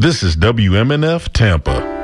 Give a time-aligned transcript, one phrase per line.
[0.00, 1.97] This is WMNF Tampa.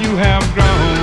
[0.00, 0.96] You have grown.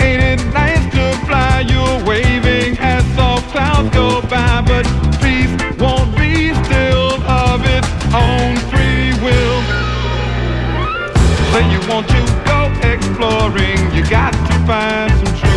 [0.00, 1.64] Ain't it nice to fly?
[1.66, 4.84] You're waving as soft clouds go by, but
[5.22, 9.60] peace won't be still of its own free will.
[11.52, 15.53] Say you want to go exploring, you got to find some truth.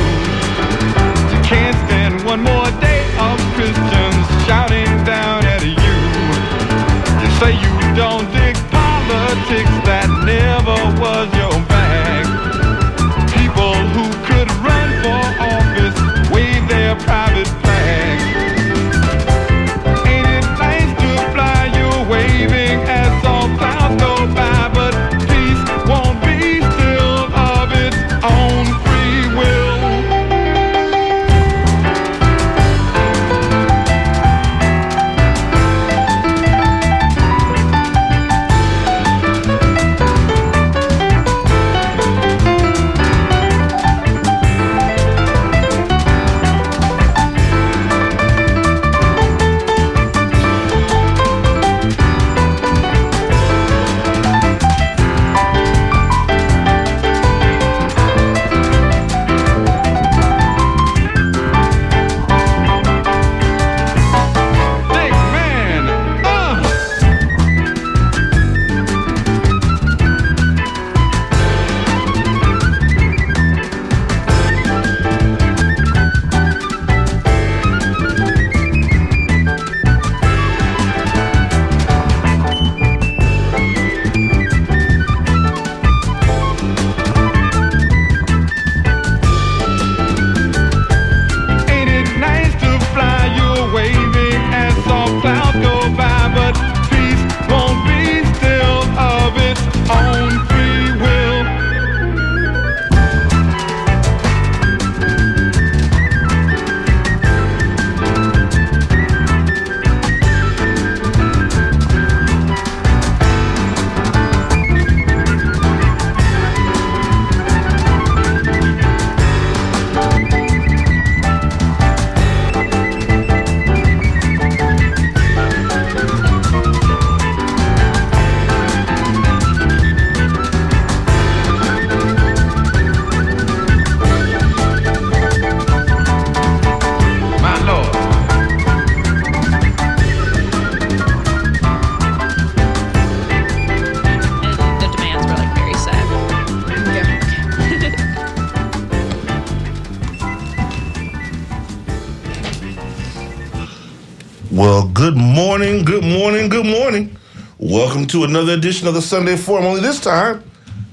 [155.08, 157.16] Good morning, good morning, good morning.
[157.60, 159.64] Welcome to another edition of the Sunday Forum.
[159.64, 160.44] Only this time,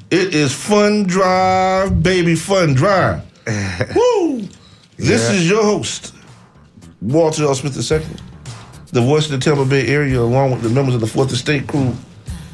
[0.08, 3.22] it is Fun Drive, baby, Fun Drive.
[3.96, 4.42] Woo!
[4.96, 5.32] This Yeah.
[5.32, 6.14] is your host,
[7.02, 7.56] Walter L.
[7.56, 8.06] Smith II,
[8.92, 11.66] the voice of the Tampa Bay area, along with the members of the Fourth Estate
[11.66, 11.92] crew.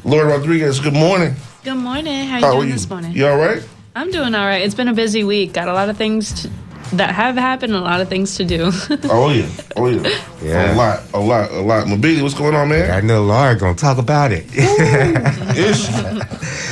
[0.03, 1.35] Laura Rodriguez, good morning.
[1.63, 2.25] Good morning.
[2.27, 2.73] How are you How doing are you?
[2.73, 3.11] this morning?
[3.11, 3.61] You all right?
[3.95, 4.63] I'm doing all right.
[4.63, 5.53] It's been a busy week.
[5.53, 6.49] Got a lot of things to,
[6.93, 7.73] that have happened.
[7.73, 8.71] A lot of things to do.
[9.09, 9.47] Oh, yeah.
[9.75, 10.21] Oh, yeah.
[10.41, 10.73] Yeah.
[10.73, 11.87] A lot, a lot, a lot.
[11.87, 12.91] Mobili, what's going on, man?
[12.91, 14.45] I know Laura gonna talk about it.
[14.55, 15.89] Ish.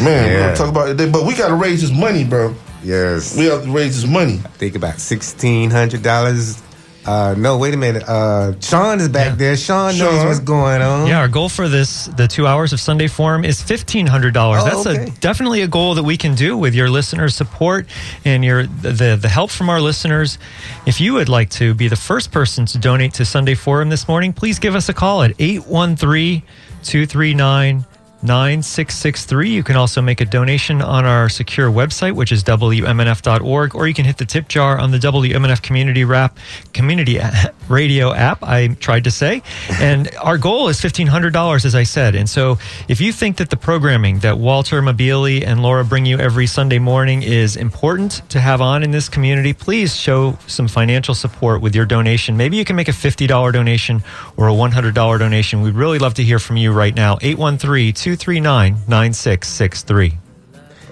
[0.02, 2.56] Man, we're gonna talk about it today, but we gotta raise this money, bro.
[2.84, 3.38] yes.
[3.38, 4.38] We have to raise this money.
[4.58, 6.62] think about sixteen hundred dollars.
[7.06, 8.04] Uh, no, wait a minute.
[8.08, 9.56] Uh, Sean is back there.
[9.56, 11.08] Sean, knows what's going on.
[11.08, 14.62] Yeah, our goal for this, the two hours of Sunday Forum, is fifteen hundred dollars.
[14.64, 15.04] Oh, That's okay.
[15.12, 17.88] a definitely a goal that we can do with your listeners' support
[18.26, 20.38] and your the the help from our listeners.
[20.86, 24.08] If you would like to be the first person to donate to Sunday Forum this
[24.08, 26.44] morning, please give us a call at 813
[26.84, 27.86] 239
[28.22, 29.50] 9663.
[29.50, 33.94] You can also make a donation on our secure website, which is WMNF.org, or you
[33.94, 36.38] can hit the tip jar on the WMNF community rap,
[36.74, 37.20] community
[37.70, 39.42] radio app, I tried to say.
[39.80, 42.16] And our goal is $1,500, as I said.
[42.16, 42.58] And so
[42.88, 46.80] if you think that the programming that Walter Mabili and Laura bring you every Sunday
[46.80, 51.74] morning is important to have on in this community, please show some financial support with
[51.74, 52.36] your donation.
[52.36, 54.04] Maybe you can make a $50 donation
[54.36, 55.62] or a $100 donation.
[55.62, 57.18] We'd really love to hear from you right now.
[57.22, 60.18] 813 239 9663.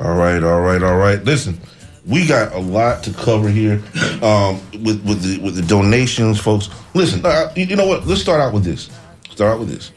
[0.02, 1.24] All right, all right, all right.
[1.24, 1.60] Listen,
[2.06, 3.82] we got a lot to cover here
[4.22, 6.70] um, with with the with the donations, folks.
[6.94, 8.06] Listen, uh, you, you know what?
[8.06, 8.90] Let's start out with this.
[9.32, 9.92] Start out with this.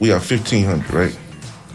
[0.00, 1.18] We have fifteen hundred, right?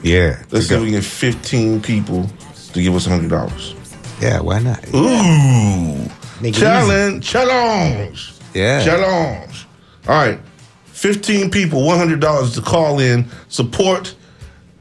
[0.03, 0.43] Yeah.
[0.51, 2.29] Let's see if we get fifteen people
[2.73, 3.73] to give us hundred dollars.
[4.21, 4.83] Yeah, why not?
[4.93, 6.09] Ooh,
[6.41, 8.83] Make it challenge, challenge, Yeah.
[8.83, 9.65] challenge.
[10.07, 10.39] All right,
[10.85, 14.15] fifteen people, one hundred dollars to call in, support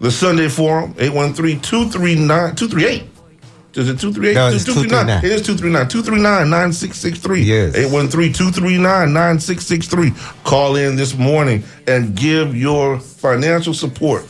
[0.01, 0.95] the Sunday Forum.
[0.95, 3.07] 813-239-238.
[3.77, 4.35] Is it 238?
[4.35, 5.21] No, it's 239.
[5.21, 5.25] 239.
[5.25, 5.87] It is 239.
[6.49, 7.45] 239-9663.
[7.45, 7.77] Yes.
[7.77, 10.45] 813-239-9663.
[10.45, 14.27] Call in this morning and give your financial support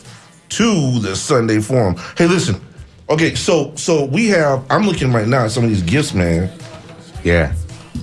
[0.49, 1.95] to the Sunday Forum.
[2.17, 2.59] Hey, listen.
[3.09, 6.51] Okay, so so we have I'm looking right now at some of these gifts, man.
[7.23, 7.53] Yeah.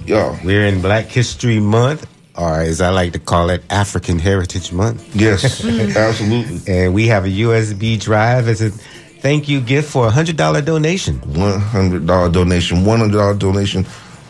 [0.06, 0.34] Yo.
[0.42, 5.14] We're in Black History Month, or as I like to call it, African Heritage Month.
[5.14, 5.64] Yes,
[5.96, 6.60] absolutely.
[6.72, 11.16] And we have a USB drive as a thank you gift for a $100 donation.
[11.20, 12.84] One hundred dollar donation.
[12.84, 13.84] One hundred dollar donation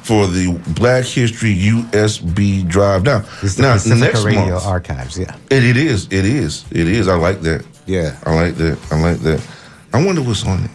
[0.05, 3.05] for the Black History USB drive.
[3.05, 5.35] Now, It's the now Pacifica next Radio month, Archives, yeah.
[5.51, 6.05] it, it is.
[6.13, 6.65] It is.
[6.71, 7.09] It is.
[7.09, 7.65] I like that.
[7.87, 8.19] Yeah.
[8.27, 8.79] I like that.
[8.91, 9.47] I like that.
[9.95, 10.71] I wonder what's on it.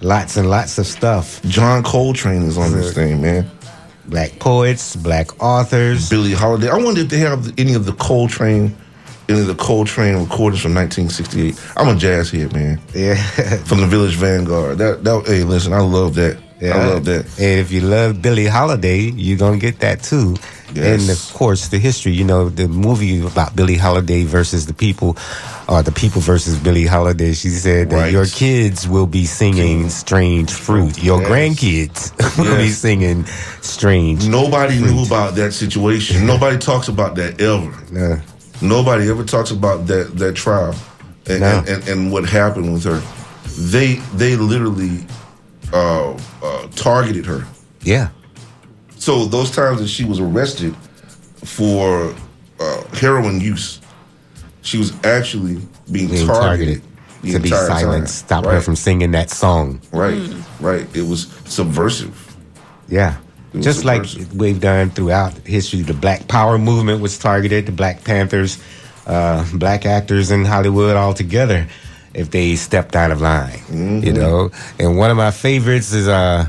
[0.00, 1.40] Lots and lots of stuff.
[1.44, 3.48] John Coltrane is on this thing, man.
[4.06, 6.10] Black poets, black authors.
[6.10, 6.68] Billie Holiday.
[6.68, 8.76] I wonder if they have any of the Coltrane,
[9.28, 11.60] any of the Coltrane recordings from 1968.
[11.76, 12.80] I'm a jazz head, man.
[12.94, 13.14] Yeah.
[13.64, 14.78] From the Village Vanguard.
[14.78, 15.24] That that.
[15.26, 16.38] Hey, listen, I love that.
[16.60, 16.76] Yeah.
[16.76, 17.26] I love that.
[17.38, 20.36] And if you love Billie Holiday, you're going to get that too.
[20.74, 21.00] Yes.
[21.00, 25.16] And of course, the history, you know, the movie about Billie Holiday versus the people,
[25.68, 27.32] or the people versus Billie Holiday.
[27.32, 31.02] She said that your kids will be singing Strange Fruit.
[31.02, 31.30] Your Yes.
[31.30, 33.24] grandkids will be singing
[33.60, 34.26] Strange.
[34.28, 36.26] Nobody knew about that situation.
[36.26, 37.72] Nobody talks about that ever.
[38.14, 38.20] Uh,
[38.60, 40.74] Nobody ever talks about that that trial
[41.26, 41.58] and, No.
[41.58, 43.02] and, and, and what happened with her.
[43.58, 45.04] They they literally
[45.72, 47.44] uh, uh, targeted her.
[47.82, 48.08] yeah.
[49.02, 50.76] So those times that she was arrested
[51.42, 52.14] for
[52.60, 53.80] uh, heroin use,
[54.60, 55.60] she was actually
[55.90, 56.82] being, Being targeted,
[57.20, 58.18] targeted to be silenced.
[58.18, 58.54] Stop right.
[58.54, 59.80] her from singing that song.
[59.90, 60.22] Right,
[60.60, 60.86] right.
[60.96, 62.36] It was subversive.
[62.86, 63.16] Yeah.
[63.52, 64.04] Was Just like
[64.36, 68.62] we've done throughout history, the Black Power movement was targeted, the Black Panthers,
[69.08, 71.66] uh, black actors in Hollywood altogether,
[72.14, 74.06] if they stepped out of line, Mm-hmm.
[74.06, 74.52] you know.
[74.78, 76.46] And one of my favorites is uh,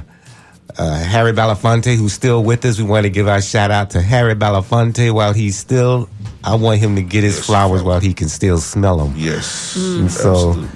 [0.77, 2.77] uh, Harry Belafonte, who's still with us.
[2.79, 6.09] We want to give our shout out to Harry Belafonte while he's still.
[6.43, 9.13] I want him to get his Yes, flowers while he can still smell them.
[9.15, 10.69] Yes, And so absolutely.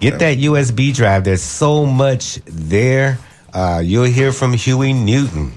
[0.00, 1.24] get that USB drive.
[1.24, 3.18] There's so much there.
[3.52, 5.52] Uh, you'll hear from Huey Newton,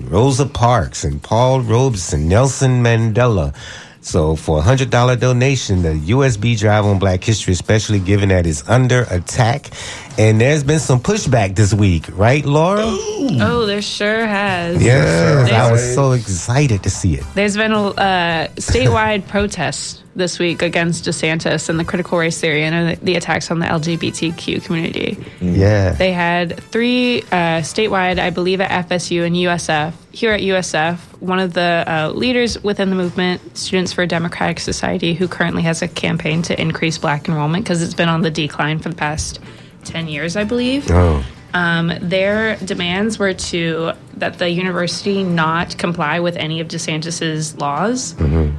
[0.00, 3.54] Rosa Parks, and Paul Robeson, Nelson Mandela.
[4.00, 8.46] So for a hundred dollar donation, the USB drive on Black History, especially given that
[8.46, 9.70] it's under attack,
[10.16, 12.84] and there's been some pushback this week, right, Laura?
[13.40, 14.82] Oh, there sure has.
[14.82, 17.24] Yes, I was so excited to see it.
[17.34, 22.64] There's been a uh, statewide protest this week against DeSantis and the critical race theory
[22.64, 25.16] and the attacks on the LGBTQ community.
[25.40, 29.94] Yeah, They had three uh, statewide, I believe, at FSU and USF.
[30.12, 34.58] Here at USF, one of the uh, leaders within the movement, Students for a Democratic
[34.60, 38.30] Society, who currently has a campaign to increase black enrollment because it's been on the
[38.30, 39.38] decline for the past
[39.84, 40.90] 10 years, I believe.
[40.90, 47.56] oh, Um, their demands were to that the university not comply with any of DeSantis's
[47.56, 48.14] laws,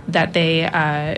[0.07, 1.15] that they uh,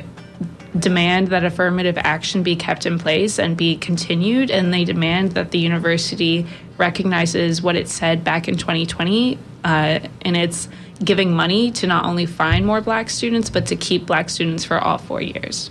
[0.78, 5.52] demand that affirmative action be kept in place and be continued, and they demand that
[5.52, 6.46] the university
[6.78, 10.70] recognizes what it said back in 2020, uh, and it's
[11.04, 14.78] giving money to not only find more black students, but to keep black students for
[14.80, 15.70] all four years.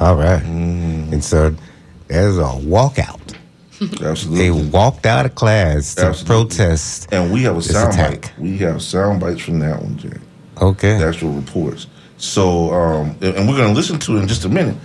[0.00, 0.42] all right.
[0.42, 1.54] And so
[2.08, 3.18] there's a walkout.
[4.30, 6.56] They walked out of class to Absolutely.
[6.56, 7.08] protest.
[7.12, 8.32] And we have a This sound bite.
[8.38, 10.12] We have sound bites from that one, Jay.
[10.60, 10.98] Okay.
[10.98, 11.88] The actual reports.
[12.22, 14.76] So, um, and we're going to listen to it in just a minute.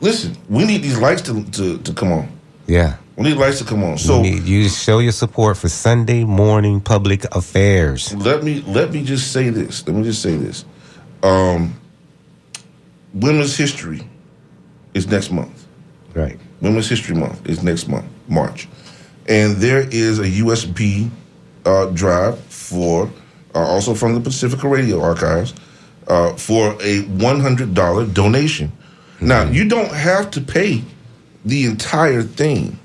[0.00, 2.28] Listen, we need these lights to, to, to come on.
[2.66, 2.96] yeah.
[3.16, 3.98] We need lights to come on.
[3.98, 8.12] So you show your support for Sunday morning public affairs.
[8.14, 9.86] let me let me just say this.
[9.86, 10.64] Let me just say this.
[11.22, 11.80] Um,
[13.12, 14.02] Women's History
[14.94, 15.66] is next month.
[16.12, 16.40] Right.
[16.60, 18.66] Women's History Month is next month, March,
[19.28, 21.08] and there is a USB
[21.64, 23.08] uh, drive for
[23.54, 25.54] uh, also from the Pacifica Radio Archives
[26.08, 28.72] uh, for a one hundred dollar donation.
[29.20, 30.82] Now you don't have to pay
[31.44, 32.78] the entire thing,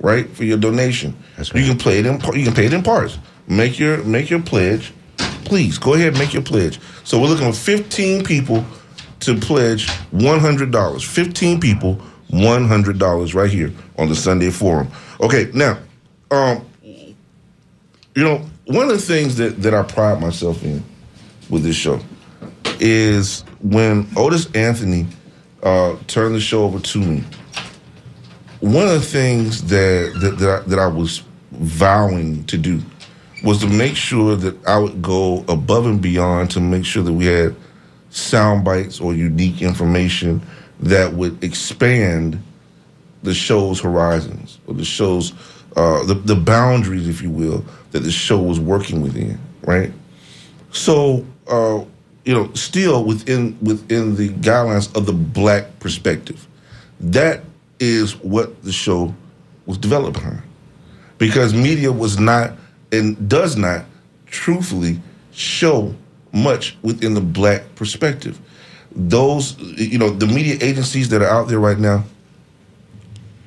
[0.00, 1.16] right, for your donation.
[1.36, 3.18] That's You can play it in you can pay it in parts.
[3.46, 4.92] Make your make your pledge.
[5.44, 6.78] Please go ahead and make your pledge.
[7.04, 8.64] So we're looking for fifteen people
[9.20, 11.02] to pledge one hundred dollars.
[11.02, 11.94] Fifteen people,
[12.28, 14.88] one hundred dollars right here on the Sunday Forum.
[15.20, 15.78] Okay, now,
[16.30, 20.82] um, you know, one of the things that that I pride myself in
[21.48, 22.00] with this show
[22.80, 25.06] is when Otis Anthony
[25.62, 27.24] uh, turned the show over to me.
[28.60, 32.82] One of the things that that that I, that I was vowing to do
[33.44, 37.12] was to make sure that I would go above and beyond to make sure that
[37.12, 37.54] we had
[38.10, 40.42] sound bites or unique information
[40.80, 42.42] that would expand
[43.22, 45.32] the show's horizons or the show's
[45.76, 49.92] uh, the the boundaries, if you will, that the show was working within, right?
[50.72, 51.84] So, uh,
[52.28, 56.46] you know, still within within the guidelines of the black perspective,
[57.00, 57.42] that
[57.80, 59.14] is what the show
[59.64, 60.42] was developed behind,
[61.16, 62.52] because media was not
[62.92, 63.86] and does not
[64.26, 65.00] truthfully
[65.32, 65.94] show
[66.34, 68.38] much within the black perspective.
[68.94, 72.04] Those, you know, the media agencies that are out there right now,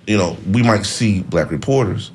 [0.07, 2.09] you know, we might see black reporters,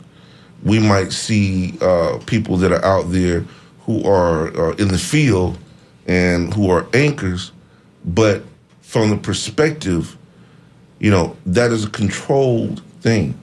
[0.65, 3.45] we might see uh, people that are out there
[3.83, 5.57] who are uh, in the field
[6.07, 7.53] and who are anchors,
[8.05, 8.43] but
[8.81, 10.17] from the perspective,
[10.99, 13.39] you know, that is a controlled thing,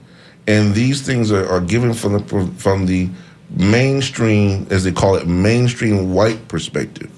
[0.46, 3.08] and these things are, are given from the from the
[3.50, 7.10] mainstream, as they call it, mainstream white perspective,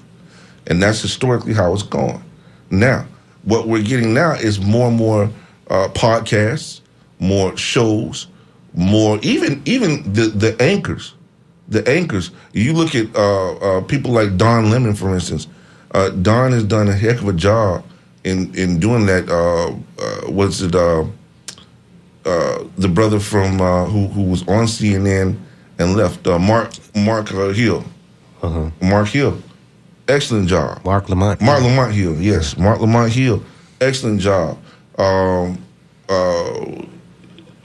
[0.67, 2.23] and that's historically how it's gone.
[2.69, 3.07] Now,
[3.43, 5.31] what we're getting now is more and more
[5.69, 6.81] uh, podcasts,
[7.19, 8.27] more shows,
[8.73, 11.13] more even even the the anchors,
[11.67, 12.31] the anchors.
[12.53, 15.47] You look at uh, uh, people like Don Lemon, for instance.
[15.91, 17.83] Uh, Don has done a heck of a job
[18.23, 19.29] in in doing that.
[19.29, 19.71] Uh,
[20.01, 20.75] uh, what's it?
[20.75, 21.05] Uh,
[22.25, 25.39] uh, the brother from uh, who who was on CNN
[25.79, 27.83] and left, uh, Marc Marc uh, Hill.
[28.41, 28.69] Uh-huh.
[28.81, 29.41] Marc Hill,
[30.07, 30.83] excellent job.
[30.85, 31.41] Marc Lamont.
[31.41, 33.41] Marc Lamont Hill, yes, Marc Lamont Hill,
[33.81, 34.57] excellent job.
[34.97, 35.57] Um,
[36.09, 36.83] uh,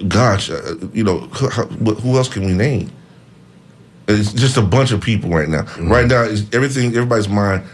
[0.09, 2.91] gosh, uh, you know, who, who else can we name?
[4.09, 5.63] It's just a bunch of people right now.
[5.63, 5.89] Mm-hmm.
[5.91, 7.65] Right now, everything, everybody's mind,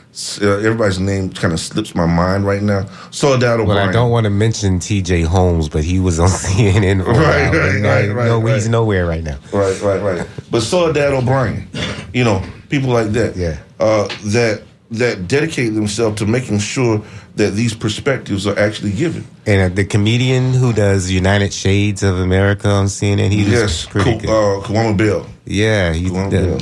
[0.42, 2.86] uh, everybody's name kind of slips my mind right now.
[3.10, 5.22] Soledad Well, I don't want to mention T.J.
[5.22, 8.68] Holmes, but he was on CNN for Right, right, and, uh, right, right, no, he's
[8.68, 9.38] nowhere right now.
[9.52, 10.28] Right, right, right.
[10.50, 11.68] But Soledad O'Brien,
[12.12, 13.36] you know, people like that.
[13.36, 13.58] Yeah.
[13.80, 17.02] Uh, that that dedicate themselves to making sure
[17.34, 19.26] that these perspectives are actually given.
[19.46, 23.86] And uh, the comedian who does United Shades of America on CNN, he was yes,
[23.86, 24.28] pretty Ko- good.
[24.30, 25.26] uh, Kamau Bell.
[25.48, 26.12] Yeah, he's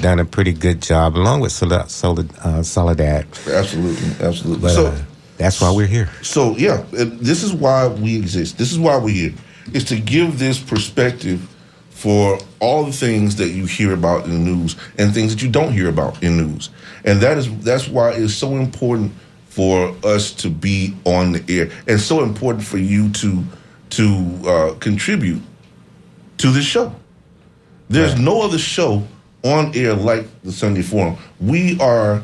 [0.01, 3.27] done a pretty good job, along with Solid, Solid, uh, Soledad.
[3.49, 4.63] Absolutely, absolutely.
[4.63, 4.99] But so, uh,
[5.37, 6.09] that's why we're here.
[6.23, 8.59] so yeah, this is why we exist.
[8.59, 9.35] This is why we're here.
[9.73, 11.41] Is to give this perspective
[11.91, 15.51] for all the things that you hear about in the news and things that you
[15.51, 16.71] don't hear about in news.
[17.05, 19.13] And that is that's why it's so important
[19.49, 23.43] for us to be on the air and so important for you to
[23.91, 25.43] to uh, contribute
[26.39, 26.95] to this show.
[27.89, 29.07] There's no other show
[29.45, 31.17] on air like the Sunday Forum.
[31.41, 32.23] We are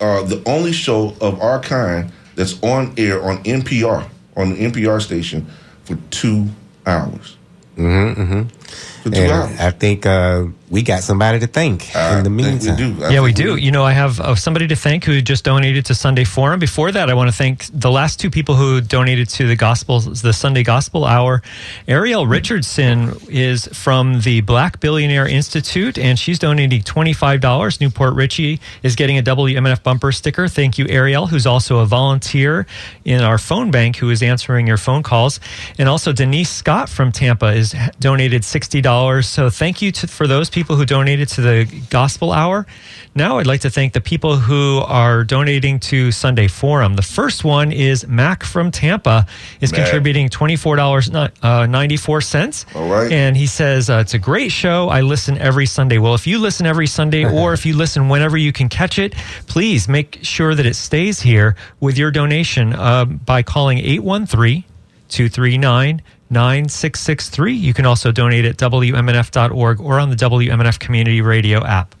[0.00, 5.00] uh, the only show of our kind that's on air on NPR on the NPR
[5.00, 5.46] station
[5.84, 6.48] for two
[6.86, 7.36] hours.
[7.76, 8.61] Mm-hmm, For
[9.04, 9.60] two And hours.
[9.60, 12.76] I think uh, we got somebody to thank I in the meantime.
[12.76, 13.04] we do.
[13.04, 13.56] I yeah, we think do.
[13.56, 16.60] You know, I have uh, somebody to thank who just donated to Sunday Forum.
[16.60, 20.00] Before that, I want to thank the last two people who donated to the gospel,
[20.00, 21.42] the Sunday Gospel Hour.
[21.86, 27.80] Ariel Richardson is from the Black Billionaire Institute, and she's donating twenty-five dollars.
[27.80, 30.48] New Port Richey is getting a WMNF bumper sticker.
[30.48, 32.66] Thank you, Ariel, who's also a volunteer
[33.04, 35.40] in our phone bank who is answering your phone calls,
[35.76, 39.28] and also Denise Scott from Tampa is donated sixty dollars.
[39.28, 42.66] So thank you to, for those people who donated to the Gospel Hour.
[43.14, 46.94] Now I'd like to thank the people who are donating to Sunday Forum.
[46.94, 49.26] The first one is Mac from Tampa
[49.60, 49.82] is Mac.
[49.82, 52.64] contributing twenty four dollars uh, ninety four cents.
[52.74, 53.12] All right.
[53.12, 54.88] and he says uh, it's a great show.
[54.88, 55.98] I listen every Sunday.
[55.98, 59.14] Well, if you listen every Sunday, or if you listen whenever you can catch it,
[59.46, 64.64] please make sure that it stays here with your donation uh, by calling 813
[65.08, 66.02] 239
[66.32, 67.52] 9663.
[67.54, 71.94] You can also donate at WMNF.org or on the WMNF Community Radio app.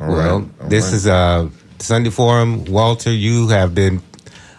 [0.00, 0.94] All right, Well, all this right.
[0.94, 2.64] is uh, Sunday Forum.
[2.64, 4.00] Walter, you have been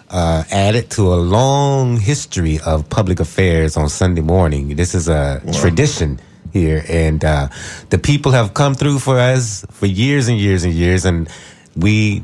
[0.09, 4.75] uh, added to a long history of public affairs on Sunday morning.
[4.75, 6.19] This is a tradition
[6.51, 7.47] here, and uh,
[7.89, 11.27] the people have come through for us for years and years and years, and
[11.75, 12.21] we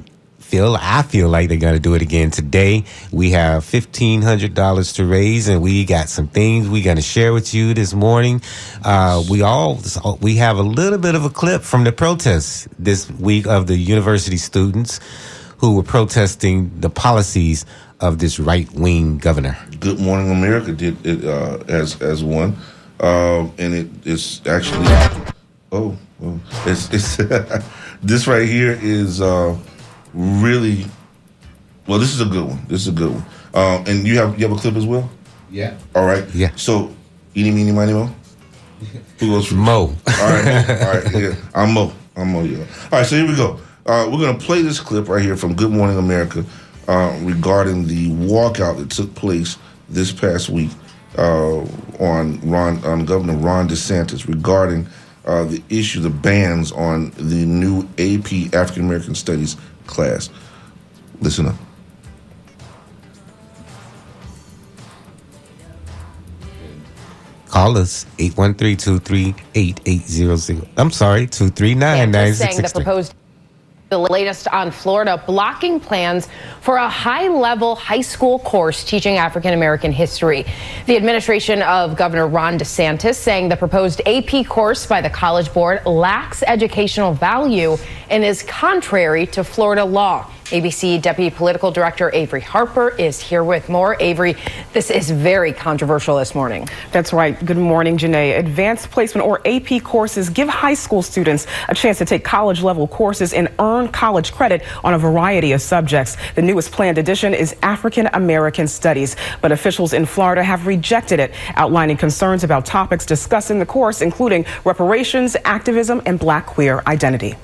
[0.50, 2.84] feel I feel like they're gonna do it again today.
[3.12, 7.34] We have fifteen hundred dollars to raise, and we got some things we're gonna share
[7.34, 8.42] with you this morning.
[8.84, 9.80] Uh, we all
[10.22, 13.78] we have a little bit of a clip from the protests this week of the
[13.78, 15.00] university students
[15.60, 17.66] who were protesting the policies
[18.00, 19.56] of this right wing governor.
[19.80, 22.58] Good Morning America did it uh, as as one,
[23.02, 24.88] um, and it it's actually
[25.72, 27.18] oh, oh it's it's
[28.02, 29.56] this right here is uh,
[30.14, 30.86] really
[31.88, 32.00] well.
[32.00, 32.66] This is a good one.
[32.68, 33.26] This is a good one.
[33.54, 35.10] Um, and you have you have a clip as well.
[35.52, 35.78] Yeah.
[35.96, 36.24] All right.
[36.34, 36.56] Yeah.
[36.56, 36.94] So,
[37.36, 38.10] eeny, meeny, miny, mo.
[39.20, 39.58] Who goes first?
[39.58, 39.72] Mo.
[39.72, 41.14] All right, all right.
[41.14, 41.92] Yeah, I'm Mo.
[42.16, 42.44] I'm Mo.
[42.44, 42.60] Yeah.
[42.60, 43.06] All right.
[43.06, 43.60] So here we go.
[43.86, 46.46] Uh, we're gonna play this clip right here from Good Morning America
[46.88, 49.58] uh, regarding the walkout that took place
[49.90, 50.70] this past week
[51.18, 51.60] uh,
[52.00, 54.88] on Ron on Governor Ron DeSantis regarding
[55.26, 59.58] uh, the issue, the bans on the new AP African American Studies
[59.90, 60.30] class.
[61.22, 61.56] Listen up.
[67.50, 70.68] Call us 813-238-8800.
[70.78, 72.84] I'm sorry, 239 Santos saying the 9663.
[72.84, 73.14] proposed
[73.90, 76.28] the latest on Florida blocking plans
[76.62, 80.46] for a high level high school course teaching African American history.
[80.86, 85.84] The administration of Governor Ron DeSantis saying the proposed AP course by the College Board
[85.88, 87.78] lacks educational value
[88.12, 90.30] and is contrary to Florida law.
[90.50, 93.96] ABC Deputy Political Director Averi Harper is here with more.
[93.98, 94.36] Averi,
[94.74, 96.68] this is very controversial this morning.
[96.92, 97.38] That's right.
[97.46, 98.40] Good morning, Janai.
[98.40, 102.88] Advanced placement or AP courses give high school students a chance to take college level
[102.88, 106.18] courses and earn college credit on a variety of subjects.
[106.34, 111.32] The newest planned addition is African American Studies, but officials in Florida have rejected it,
[111.58, 117.36] outlining concerns about topics discussed in the course, including reparations, activism, and black queer identity.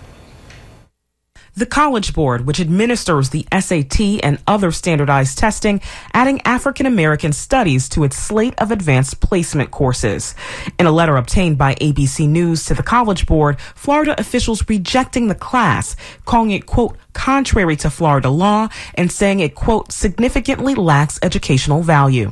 [1.58, 5.80] The College Board, which administers the SAT and other standardized testing,
[6.14, 10.36] adding African American studies to its slate of advanced placement courses.
[10.78, 15.36] In a letter obtained by ABC News to the College Board, Florida officials rejecting the
[15.36, 15.96] class,
[16.26, 22.32] calling it, quote, contrary to Florida law and saying it, quote, significantly lacks educational value.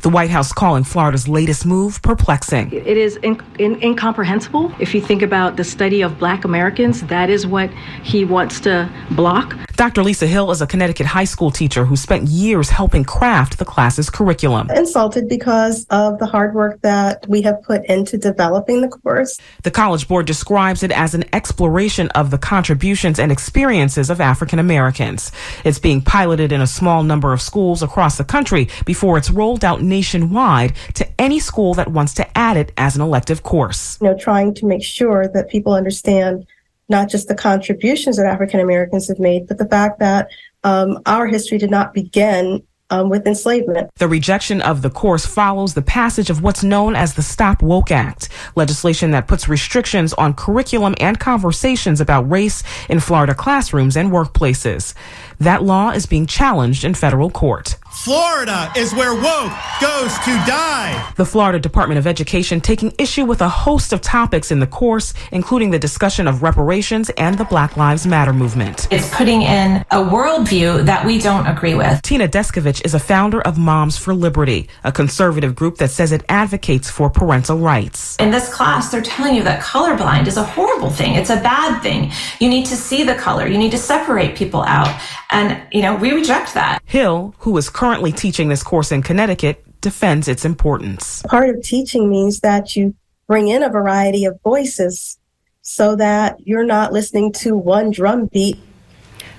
[0.00, 2.72] The White House calling Florida's latest move perplexing.
[2.72, 4.72] It is in, in, incomprehensible.
[4.80, 7.70] If you think about the study of black Americans, that is what
[8.02, 9.54] he wants to block.
[9.82, 10.04] Dr.
[10.04, 14.08] Lisa Hill is a Connecticut high school teacher who spent years helping craft the class's
[14.08, 14.70] curriculum.
[14.70, 19.40] insulted because of the hard work that we have put into developing the course.
[19.64, 24.60] The College Board describes it as an exploration of the contributions and experiences of African
[24.60, 25.32] Americans.
[25.64, 29.64] It's being piloted in a small number of schools across the country before it's rolled
[29.64, 33.98] out nationwide to any school that wants to add it as an elective course.
[34.00, 36.46] You know, trying to make sure that people understand
[36.92, 40.28] not just the contributions that African Americans have made, but the fact that
[40.62, 43.90] um, our history did not begin um, with enslavement.
[43.96, 47.90] The rejection of the course follows the passage of what's known as the Stop Woke
[47.90, 54.10] Act, legislation that puts restrictions on curriculum and conversations about race in Florida classrooms and
[54.10, 54.92] workplaces.
[55.38, 57.76] That law is being challenged in federal court.
[57.92, 61.12] Florida is where woke goes to die.
[61.16, 65.12] The Florida Department of Education taking issue with a host of topics in the course,
[65.30, 68.88] including the discussion of reparations and the Black Lives Matter movement.
[68.90, 72.00] It's putting in a worldview that we don't agree with.
[72.02, 76.24] Tina Descovich is a founder of Moms for Liberty, a conservative group that says it
[76.28, 78.16] advocates for parental rights.
[78.16, 81.14] In this class, they're telling you that colorblind is a horrible thing.
[81.14, 82.10] It's a bad thing.
[82.40, 83.46] You need to see the color.
[83.46, 84.98] You need to separate people out.
[85.32, 86.82] And, you know, we reject that.
[86.84, 91.22] Hill, who is currently teaching this course in Connecticut, defends its importance.
[91.22, 92.94] Part of teaching means that you
[93.26, 95.18] bring in a variety of voices
[95.62, 98.58] so that you're not listening to one drum beat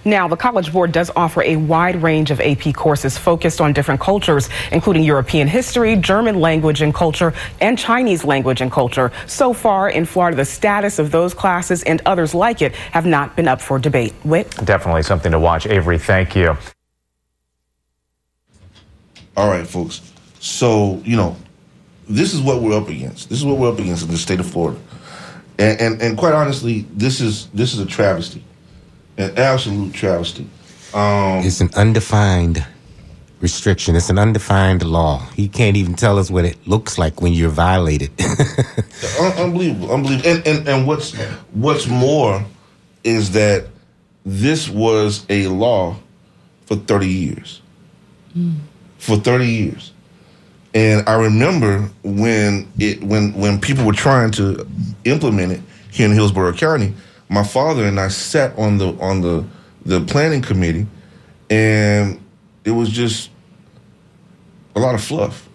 [0.06, 4.02] Now, the College Board does offer a wide range of AP courses focused on different
[4.02, 9.12] cultures, including European history, German language and culture, and Chinese language and culture.
[9.28, 13.36] So far in Florida, the status of those classes and others like it have not
[13.36, 14.14] been up for debate.
[14.24, 14.50] Whit?
[14.66, 15.66] Definitely something to watch.
[15.66, 16.58] Averi, thank you.
[19.36, 20.02] All right, folks.
[20.40, 21.38] So you know,
[22.10, 23.30] this is what we're up against.
[23.30, 24.80] This is what we're up against in the state of Florida,
[25.58, 28.44] and and, and quite honestly, this is this is a travesty,
[29.18, 30.48] an absolute travesty.
[30.94, 32.66] Um, It's an undefined
[33.42, 33.96] restriction.
[33.96, 35.20] It's an undefined law.
[35.36, 38.12] He can't even tell us what it looks like when you're violated.
[39.20, 40.30] Un- unbelievable, unbelievable.
[40.30, 41.14] And, and and what's
[41.54, 42.44] what's more
[43.04, 43.68] is that
[44.26, 45.96] this was a law
[46.66, 47.62] for thirty years.
[48.98, 49.92] for 30 years.
[50.74, 54.66] And I remember when it when when people were trying to
[55.04, 56.94] implement it here in Hillsborough County,
[57.34, 59.44] my father and I sat on the on the
[59.86, 60.86] the planning committee
[61.50, 62.24] and
[62.64, 63.30] it was just
[64.76, 65.50] a lot of fluff.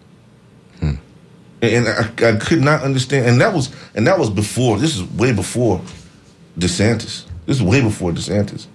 [1.61, 5.05] And I, I could not understand and that was and that was before this is
[5.05, 5.81] way before
[6.59, 7.25] DeSantis.
[7.47, 8.67] This is way before DeSantis.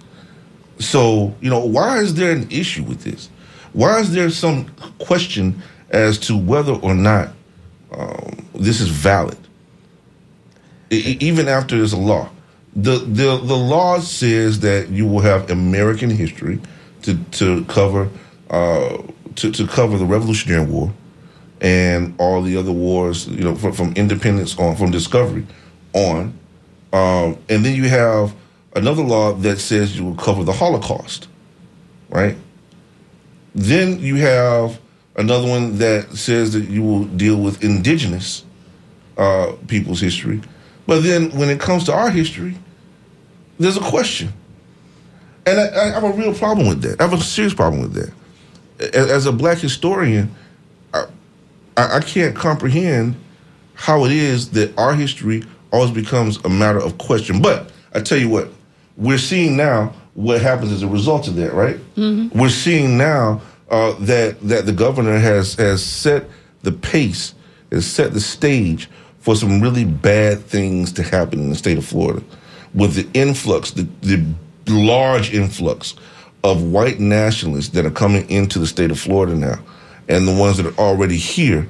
[0.78, 3.28] So, you know, why is there an issue with this?
[3.72, 4.66] Why is there some
[4.98, 7.28] question as to whether or not
[7.92, 9.38] um, this is valid?
[10.90, 12.28] E- even after there's a law.
[12.76, 16.60] The, the, the law says that you will have American history
[17.02, 18.08] to, to cover
[18.50, 19.02] uh,
[19.36, 20.92] to, to cover the Revolutionary War
[21.60, 25.46] and all the other wars, you know, from, from independence on, from discovery
[25.92, 26.38] on.
[26.92, 28.34] Um, and then you have
[28.76, 31.28] another law that says you will cover the Holocaust,
[32.10, 32.36] right?
[33.54, 34.80] Then you have
[35.16, 38.44] another one that says that you will deal with indigenous
[39.16, 40.40] uh, people's history.
[40.86, 42.56] But then when it comes to our history,
[43.58, 44.32] there's a question.
[45.46, 47.00] And I, I have a real problem with that.
[47.00, 48.94] I have a serious problem with that.
[48.94, 50.34] As a black historian,
[50.92, 51.06] I,
[51.76, 53.16] I can't comprehend
[53.74, 57.42] how it is that our history always becomes a matter of question.
[57.42, 58.48] But I tell you what,
[58.96, 61.78] we're seeing now what happens as a result of that, right?
[62.32, 66.28] We're seeing now uh, that that the governor has has set
[66.62, 67.34] the pace,
[67.72, 68.88] has set the stage
[69.18, 72.22] for some really bad things to happen in the state of Florida,
[72.74, 74.24] with the influx, the, the
[74.66, 75.94] large influx
[76.42, 79.58] of white nationalists that are coming into the state of Florida now,
[80.08, 81.68] and the ones that are already here.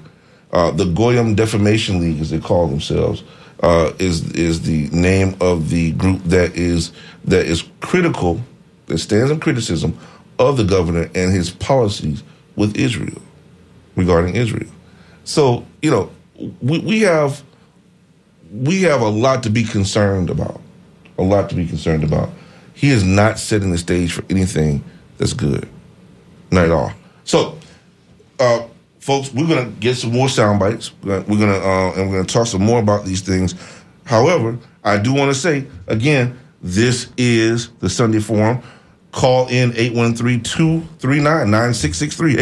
[0.52, 3.24] Uh, the Goyim Defamation League, as they call themselves,
[3.62, 6.92] uh, is is the name of the group that is
[7.24, 8.40] that is critical,
[8.86, 9.98] that stands in criticism
[10.38, 12.22] of the governor and his policies
[12.56, 13.20] with Israel,
[13.96, 14.70] regarding Israel.
[15.24, 16.10] So you know,
[16.60, 17.42] we, we have
[18.52, 20.60] we have a lot to be concerned about,
[21.18, 22.30] a lot to be concerned about.
[22.74, 24.82] He is not setting the stage for anything
[25.18, 25.68] that's good,
[26.50, 26.92] not at all.
[27.24, 27.58] So,
[28.40, 28.62] uh,
[28.98, 30.92] folks, we're gonna get some more sound bites.
[31.02, 33.54] We're gonna, uh, and we're gonna talk some more about these things.
[34.04, 38.60] However, I do want to say again, this is the Sunday Forum.
[39.12, 42.36] Call in 813-239-9663.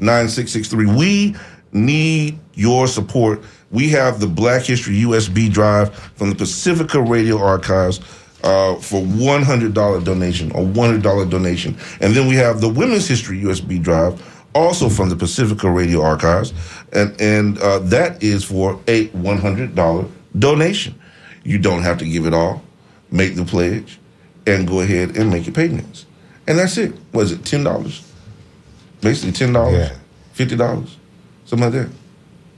[0.00, 0.96] 813-239-9663.
[0.96, 1.36] We
[1.72, 3.42] need your support.
[3.74, 7.98] We have the Black History USB drive from the Pacifica Radio Archives
[8.44, 11.76] uh, for $100 donation or $100 donation.
[12.00, 14.22] And then we have the Women's History USB drive
[14.54, 16.54] also from the Pacifica Radio Archives.
[16.92, 20.94] And, and uh, that is for a $100 donation.
[21.42, 22.62] You don't have to give it all.
[23.10, 23.98] Make the pledge
[24.46, 26.06] and go ahead and make your payments.
[26.46, 26.94] And that's it.
[27.12, 28.02] Was it $10?
[29.00, 29.96] Basically $10, Yeah.
[30.36, 30.88] $50,
[31.44, 31.90] something like that.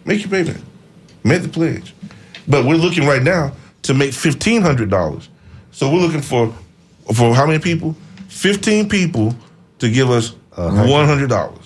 [0.05, 0.62] Make your payment.
[1.26, 1.94] Make the pledge.
[2.48, 5.28] But we're looking right now to make $1,500.
[5.72, 6.54] So we're looking for
[7.14, 7.94] for how many people?
[8.28, 9.34] 15 people
[9.78, 11.58] to give us $100.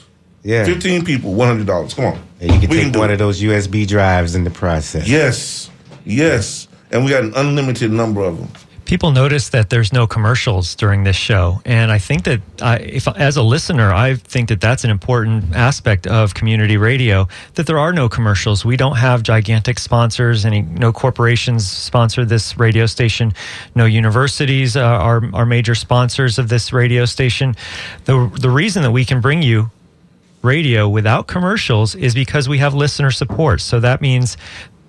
[0.43, 0.65] Yeah.
[0.65, 1.95] 15 people, $100.
[1.97, 2.23] Come on.
[2.41, 3.15] And you can We take do one it.
[3.15, 5.07] of those USB drives in the process.
[5.09, 5.71] Yes.
[6.05, 6.69] Yes.
[6.91, 8.49] And we got an unlimited number of them.
[8.85, 13.07] People notice that there's no commercials during this show, and I think that I, if
[13.09, 17.29] as a listener, I think that that's an important aspect of community radio.
[17.55, 18.65] That there are no commercials.
[18.65, 20.45] We don't have gigantic sponsors.
[20.45, 23.33] Any no corporations sponsor this radio station.
[23.75, 27.55] No universities uh, are are major sponsors of this radio station.
[28.07, 29.71] The the reason that we can bring you
[30.43, 33.61] radio without commercials is because we have listener support.
[33.61, 34.37] So that means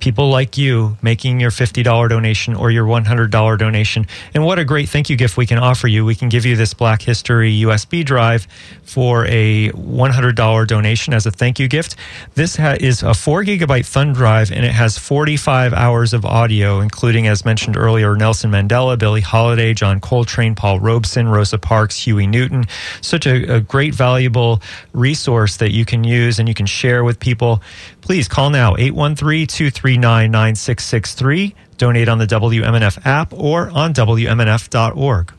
[0.02, 4.08] people like you making your $50 donation or your $100 donation.
[4.34, 6.04] And what a great thank you gift we can offer you.
[6.04, 8.48] We can give you this Black History USB drive
[8.84, 11.96] for a $100 donation as a thank you gift.
[12.34, 16.80] This ha- is a four gigabyte thumb drive and it has 45 hours of audio,
[16.82, 22.28] including, as mentioned earlier, Nelson Mandela, Billie Holiday, John Coltrane, Paul Robeson, Rosa Parks, Huey
[22.28, 22.66] Newton.
[23.02, 24.62] Such a, a great, valuable
[24.94, 27.62] resource that you can use and you can share with people.
[28.02, 31.56] Please call now 813 239 9663.
[31.78, 35.34] Donate on the WMNF app or on WMNF.org.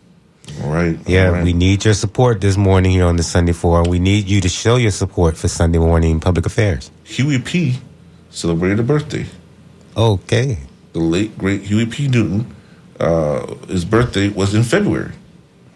[0.63, 0.99] All right.
[1.07, 1.45] Yeah, all right.
[1.45, 3.89] we need your support this morning here on the Sunday Forum.
[3.89, 6.91] We need you to show your support for Sunday morning public affairs.
[7.05, 7.79] Huey P.
[8.31, 9.27] celebrated a birthday.
[9.97, 10.59] Okay.
[10.93, 12.09] The late great Huey P.
[12.09, 12.55] Newton.
[12.99, 15.13] Uh, his birthday was in February.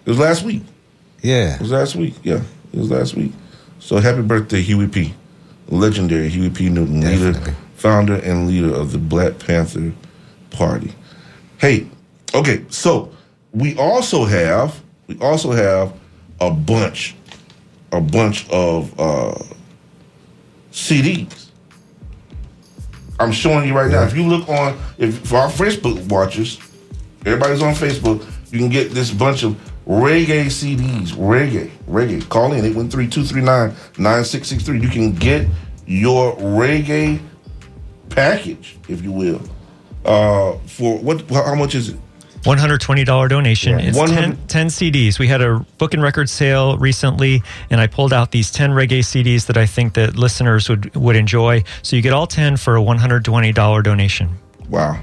[0.05, 0.63] It was last week.
[1.23, 1.55] Yeah.
[1.55, 2.15] It was last week.
[2.23, 3.33] Yeah, it was last week.
[3.81, 5.15] So happy birthday, Huey P.
[5.69, 6.69] Legendary Huey P.
[6.69, 7.55] Newton, leader, Definitely.
[7.77, 9.93] Founder, and leader of the Black Panther
[10.51, 10.93] Party.
[11.59, 11.89] Hey,
[12.35, 13.13] okay, so
[13.53, 15.95] we also have we also have
[16.41, 17.15] a bunch,
[17.93, 19.35] a bunch of uh,
[20.73, 21.47] CDs.
[23.19, 24.03] I'm showing you right now.
[24.03, 26.59] If you look on, if for our Facebook watchers,
[27.25, 31.13] everybody's on Facebook, you can get this bunch of reggae CDs.
[31.13, 32.29] Reggae, reggae.
[32.29, 34.83] Call in 813-239-9663.
[34.83, 35.47] You can get
[35.87, 37.21] your reggae
[38.17, 39.41] package, if you will.
[40.05, 41.29] Uh, for what?
[41.31, 41.97] How much is it?
[42.43, 43.79] $120 donation.
[43.79, 43.87] Yeah.
[43.87, 45.19] It's 10, 10 CDs.
[45.19, 49.01] We had a book and record sale recently, and I pulled out these 10 reggae
[49.01, 51.65] CDs that I think that listeners would, would enjoy.
[51.83, 54.31] So you get all 10 for a $120 donation.
[54.69, 55.01] Wow,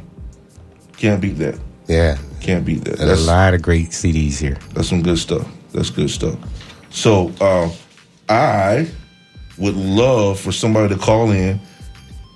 [0.96, 1.60] can't beat that.
[1.88, 2.18] Yeah.
[2.44, 2.98] Can't beat that.
[2.98, 4.58] There's a lot of great CDs here.
[4.74, 5.48] That's some good stuff.
[5.72, 6.38] That's good stuff.
[6.90, 7.70] So uh,
[8.28, 8.90] I
[9.58, 11.60] would love for somebody to call in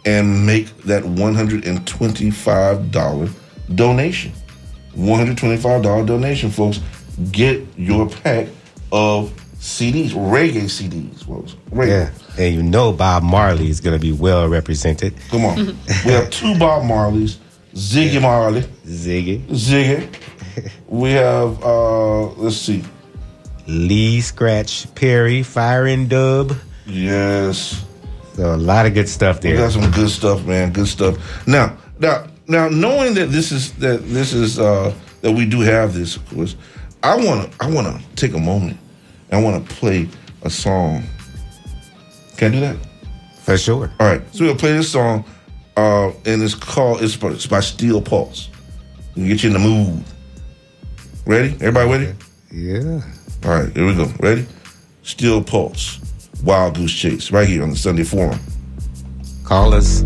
[0.07, 3.31] and make that $125
[3.75, 4.31] donation.
[4.95, 6.79] $125 donation, folks.
[7.31, 8.47] Get your pack
[8.93, 11.57] of CDs, reggae CDs, folks.
[11.71, 11.87] Reggae.
[11.87, 12.11] Yeah.
[12.45, 15.13] And you know Bob Marley is going to be well represented.
[15.29, 15.55] Come on.
[16.05, 17.35] we have two Bob Marleys,
[17.73, 18.61] Ziggy Marley.
[18.85, 19.45] Ziggy.
[19.47, 20.07] Ziggy.
[20.87, 22.83] We have, uh, let's see.
[23.67, 26.57] Lee Scratch Perry, Fire and Dub.
[26.87, 27.85] Yes.
[28.37, 29.53] So a lot of good stuff there.
[29.53, 30.71] We got some good stuff, man.
[30.71, 31.17] Good stuff.
[31.47, 35.95] Now, now, now, knowing that this is that this is uh that we do have
[35.95, 36.55] this, of course,
[37.01, 38.77] I wanna I wanna take a moment.
[39.31, 40.07] I wanna play
[40.43, 41.01] a song.
[42.37, 42.77] Can I do that?
[43.41, 43.91] For sure.
[43.99, 44.21] All right.
[44.35, 45.25] So we'll play this song,
[45.75, 48.49] uh, and it's called it's by, it's by Steel Pulse.
[49.15, 50.03] We get you in the mood.
[51.25, 51.53] Ready?
[51.53, 52.13] Everybody ready?
[52.51, 53.01] Yeah.
[53.45, 54.05] All right, here we go.
[54.19, 54.45] Ready?
[55.01, 55.99] Steel Pulse,
[56.43, 58.39] Wild Goose Chase, right here on the Sunday Forum.
[59.43, 60.03] Call us.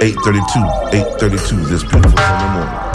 [0.00, 2.85] 832, 832 this beautiful Sunday morning.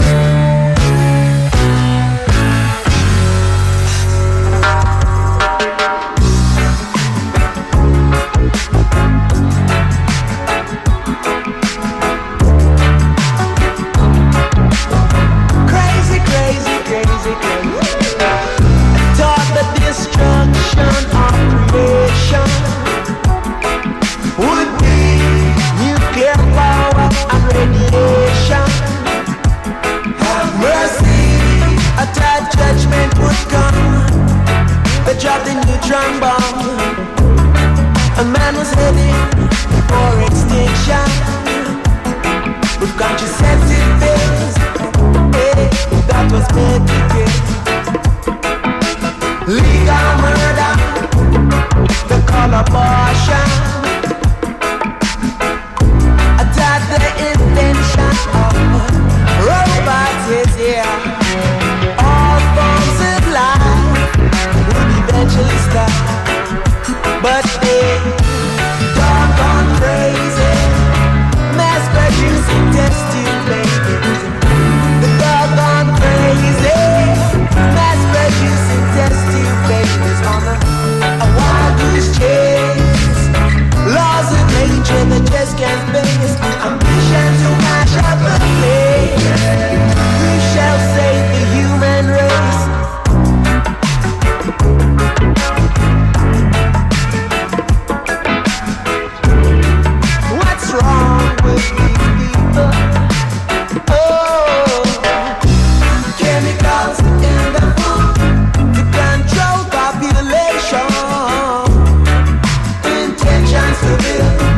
[114.12, 114.51] Yeah.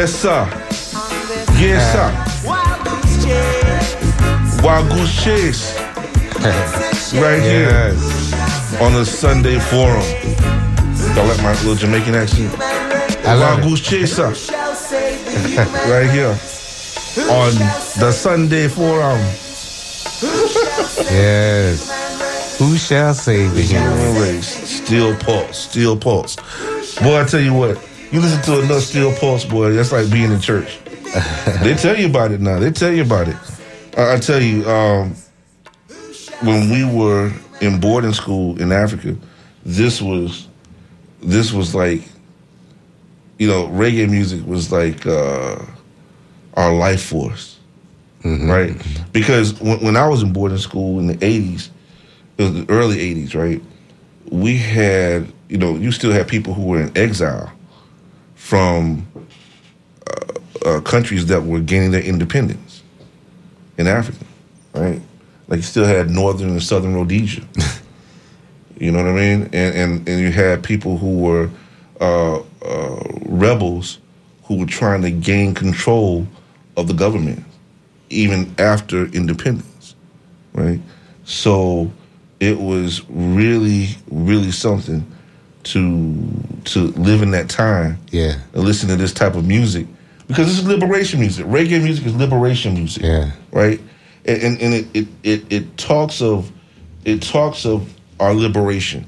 [0.00, 0.48] Yes, sir.
[1.60, 2.48] Yes, sir.
[2.48, 4.62] wild goose chase?
[4.62, 5.76] Wild Goose Chase.
[7.20, 7.92] right here
[8.80, 10.00] on the Sunday Forum.
[11.14, 12.50] Y'all like my little Jamaican accent?
[13.26, 13.68] I love Wild.
[13.68, 14.34] Goose Chaser.
[14.34, 16.30] Shall save the human right here
[17.28, 17.52] on
[18.00, 19.18] the Sunday Forum.
[21.12, 22.56] Yes.
[22.58, 24.48] Who shall save the human Human race.
[24.48, 25.58] Steel pulse.
[25.58, 26.36] Steel pulse.
[27.02, 27.76] Boy, I tell you what,
[28.12, 30.78] you listen to enough steel pulse, boy, that's like being in church.
[31.62, 32.58] they tell you about it now.
[32.58, 33.36] They tell you about it.
[33.96, 35.14] I, I tell you, um,
[36.42, 39.16] when we were in boarding school in Africa,
[39.64, 40.48] this was
[41.22, 42.02] this was like,
[43.38, 45.62] you know, reggae music was like uh,
[46.54, 47.58] our life force,
[48.24, 48.74] right?
[49.12, 51.68] Because when, when I was in boarding school in the '80s,
[52.38, 53.62] it was the early '80s, right?
[54.30, 57.52] We had, you know, you still had people who were in exile
[58.40, 59.06] from
[60.06, 62.82] uh, uh, countries that were gaining their independence
[63.76, 64.24] in Africa,
[64.74, 65.00] right?
[65.46, 67.42] Like you still had northern and southern Rhodesia.
[68.78, 69.42] you know what I mean?
[69.52, 71.50] And and, and you had people who were
[72.00, 73.98] uh, uh, rebels
[74.44, 76.26] who were trying to gain control
[76.78, 77.44] of the government
[78.08, 79.94] even after independence,
[80.54, 80.80] right?
[81.24, 81.92] So
[82.40, 85.06] it was really, really something
[85.64, 86.14] to
[86.64, 88.36] to live in that time Yeah.
[88.54, 89.86] and listen to this type of music
[90.26, 91.44] because this is liberation music.
[91.46, 93.32] Reggae music is liberation music, Yeah.
[93.52, 93.80] right?
[94.24, 96.50] And and, and it, it it it talks of
[97.04, 99.06] it talks of our liberation,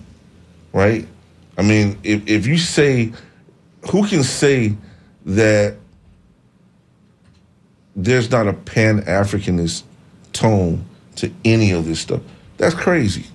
[0.72, 1.06] right?
[1.58, 3.12] I mean, if if you say,
[3.90, 4.74] who can say
[5.26, 5.76] that
[7.94, 9.82] there's not a pan Africanist
[10.32, 10.84] tone
[11.16, 12.20] to any of this stuff?
[12.56, 13.26] That's crazy.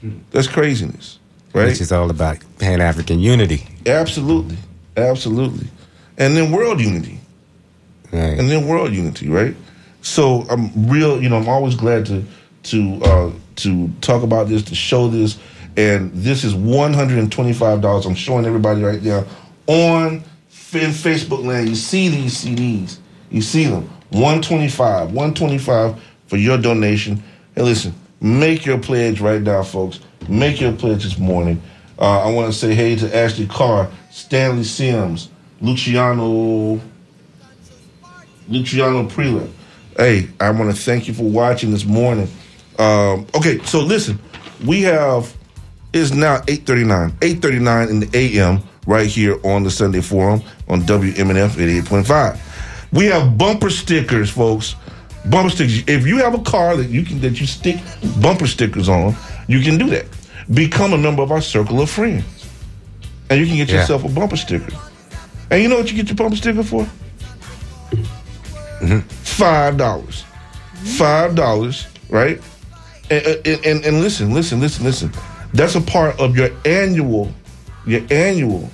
[0.00, 0.18] Hmm.
[0.32, 1.18] That's craziness,
[1.54, 1.66] right?
[1.66, 3.64] Which is all about Pan African unity.
[3.86, 4.56] Absolutely,
[4.96, 5.68] absolutely,
[6.18, 7.20] and then world unity,
[8.12, 8.38] Right.
[8.38, 9.54] and then world unity, right?
[10.02, 12.24] So I'm real, you know, I'm always glad to
[12.64, 15.38] to uh, to talk about this, to show this,
[15.76, 18.06] and this is 125 dollars.
[18.06, 19.24] I'm showing everybody right now
[19.66, 20.22] on
[20.72, 21.68] in Facebook land.
[21.68, 22.98] You see these CDs,
[23.30, 27.22] you see them 125, 125 for your donation.
[27.54, 30.00] Hey, listen, make your pledge right now, folks.
[30.28, 31.62] Make your pledge this morning.
[31.98, 36.80] Uh, I want to say hey to Ashley Carr, Stanley Sims, Luciano,
[38.48, 39.48] Luciano Prela.
[39.96, 42.28] Hey, I want to thank you for watching this morning.
[42.78, 44.18] Um, okay, so listen,
[44.66, 45.34] we have
[45.92, 51.56] it's now 8:39, 8:39 in the AM right here on the Sunday Forum on WMNF
[51.56, 52.38] 88.5.
[52.92, 54.76] We have bumper stickers, folks.
[55.30, 55.82] Bumper stickers.
[55.86, 57.76] If you have a car that you can that you stick
[58.20, 59.14] bumper stickers on,
[59.46, 60.06] you can do that.
[60.52, 62.24] Become a member of our circle of friends,
[63.30, 63.80] and you can get Yeah.
[63.80, 64.72] yourself a bumper sticker.
[65.50, 66.86] And you know what you get your bumper sticker for?
[68.80, 69.00] Mm-hmm.
[69.08, 70.24] Five dollars.
[70.98, 72.40] Five dollars, right?
[73.10, 75.12] And, uh, and, and, and listen, listen, listen, listen.
[75.54, 77.32] That's a part of your annual,
[77.86, 78.68] your annual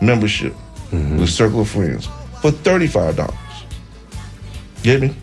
[0.00, 0.52] membership
[0.90, 1.18] mm-hmm.
[1.18, 2.08] with Circle of Friends
[2.40, 3.34] for thirty-five dollars.
[4.82, 5.16] Get me?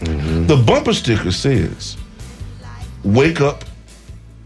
[0.00, 0.46] Mm-hmm.
[0.46, 1.96] The bumper sticker says,
[3.04, 3.64] "Wake up,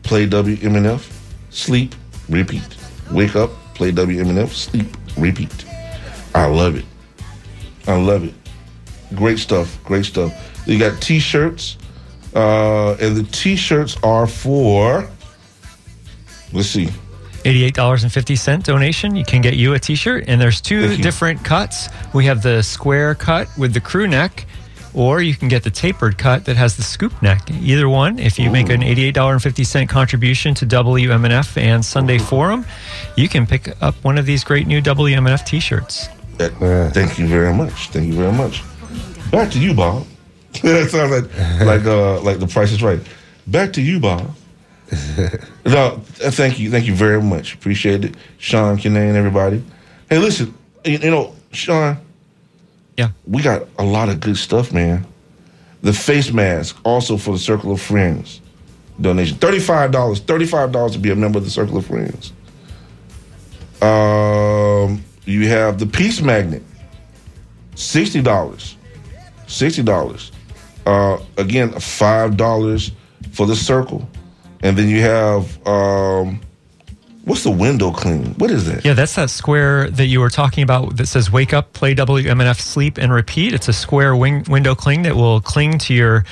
[0.04, 1.10] play WMNF,
[1.50, 1.94] sleep,
[2.28, 2.62] repeat.
[3.10, 4.86] Wake up, play WMNF, sleep,
[5.16, 5.64] repeat."
[6.34, 6.84] I love it.
[7.86, 8.34] I love it.
[9.14, 9.78] Great stuff.
[9.84, 10.32] Great stuff.
[10.66, 11.76] You got T-shirts,
[12.34, 15.08] uh, and the T-shirts are for.
[16.52, 16.88] Let's see.
[17.44, 19.14] $88.50 donation.
[19.14, 21.88] You can get you a t shirt, and there's two different cuts.
[22.14, 24.46] We have the square cut with the crew neck,
[24.94, 27.50] or you can get the tapered cut that has the scoop neck.
[27.50, 32.64] Either one, if you make an $88.50 contribution to WMNF and Sunday Forum,
[33.16, 36.08] you can pick up one of these great new WMNF t shirts.
[36.38, 37.90] Uh, Thank you very much.
[37.90, 38.62] Thank you very much.
[39.30, 40.06] Back to you, Bob.
[40.62, 43.00] that sounds like like uh, like the Price is Right.
[43.46, 44.34] Back to you, Bob.
[45.66, 47.54] no, uh, thank you, thank you very much.
[47.54, 49.62] Appreciate it, Sean, Kinane, everybody.
[50.08, 51.98] Hey, listen, you, you know, Sean.
[52.96, 55.06] Yeah, we got a lot of good stuff, man.
[55.82, 58.40] The face mask, also for the Circle of Friends
[59.00, 60.20] donation, thirty five dollars.
[60.20, 62.32] Thirty five dollars to be a member of the Circle of Friends.
[63.82, 66.62] Um, you have the Peace Magnet,
[67.74, 68.76] sixty dollars.
[69.46, 70.32] Sixty dollars.
[70.86, 72.92] Uh, again, five dollars
[73.32, 74.08] for the circle,
[74.62, 76.40] and then you have um,
[77.24, 78.34] What's the window clean?
[78.34, 78.84] What is that?
[78.84, 82.60] Yeah, that's that square that you were talking about that says wake up, play WMNF,
[82.60, 83.54] sleep, and repeat.
[83.54, 86.24] It's a square wing, window cling that will cling to your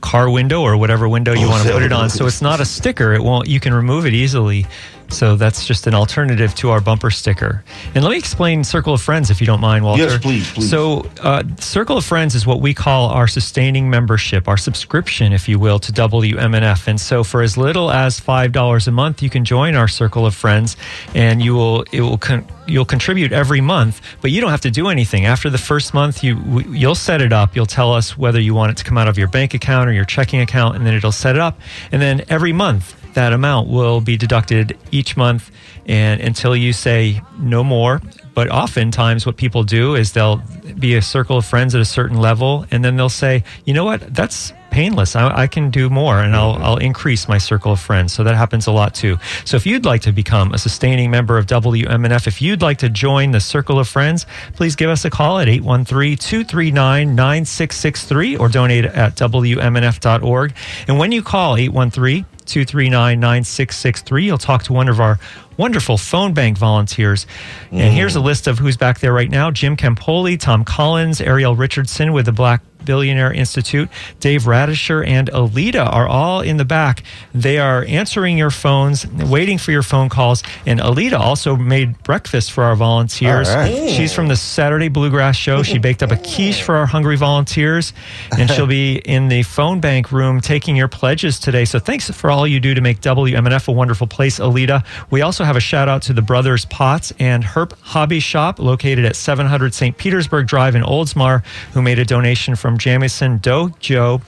[0.00, 2.10] car window or whatever window you Oh, want to put it on.
[2.10, 3.12] So it's not a sticker.
[3.12, 4.66] It won't, you can remove it easily.
[5.10, 7.64] So that's just an alternative to our bumper sticker.
[7.94, 10.02] And let me explain Circle of Friends if you don't mind, Walter.
[10.04, 10.70] Yes, please, please.
[10.70, 15.48] So uh, Circle of Friends is what we call our sustaining membership, our subscription, if
[15.48, 16.88] you will, to WMNF.
[16.88, 20.26] And so for as little as five dollars a month, you can join our Circle
[20.26, 20.76] of Friends,
[21.14, 24.70] and you will it will con- you'll contribute every month, but you don't have to
[24.70, 25.26] do anything.
[25.26, 27.54] After the first month, you w- you'll set it up.
[27.54, 29.92] You'll tell us whether you want it to come out of your bank account or
[29.92, 31.60] your checking account, and then it'll set it up.
[31.92, 35.50] And then every month, that amount will be deducted each month,
[35.86, 38.00] and until you say no more.
[38.34, 40.42] But oftentimes, what people do is they'll
[40.78, 43.84] be a circle of friends at a certain level, and then they'll say, "You know
[43.84, 44.14] what?
[44.14, 45.14] That's painless.
[45.14, 48.34] I, I can do more, and I'll I'll increase my circle of friends." So that
[48.34, 49.18] happens a lot too.
[49.44, 52.88] So if you'd like to become a sustaining member of WMNF, if you'd like to
[52.88, 59.14] join the circle of friends, please give us a call at 813-239-9663 or donate at
[59.16, 60.54] WMNF.org.
[60.88, 64.24] And when you call 813 239 9663.
[64.24, 65.18] You'll talk to one of our
[65.56, 67.26] wonderful phone bank volunteers.
[67.70, 68.24] And here's a mm.
[68.24, 72.32] list of who's back there right now Jim Campoli, Tom Collins, Ariel Richardson with the
[72.32, 73.88] Black Billionaire Institute,
[74.20, 77.02] Dave Radisher, and Alita are all in the back.
[77.34, 80.42] They are answering your phones, waiting for your phone calls.
[80.66, 83.48] And Alita also made breakfast for our volunteers.
[83.48, 83.90] Right.
[83.90, 85.62] She's from the Saturday Bluegrass Show.
[85.62, 87.92] She baked up a quiche for our hungry volunteers,
[88.38, 91.64] and she'll be in the phone bank room taking your pledges today.
[91.64, 94.84] So thanks for all you do to make WMNF a wonderful place, Alita.
[95.10, 99.04] We also have a shout out to the Brothers Potts and Herp Hobby Shop located
[99.04, 99.96] at 700 St.
[99.96, 104.22] Petersburg Drive in Oldsmar, who made a donation from Jamison Dojo.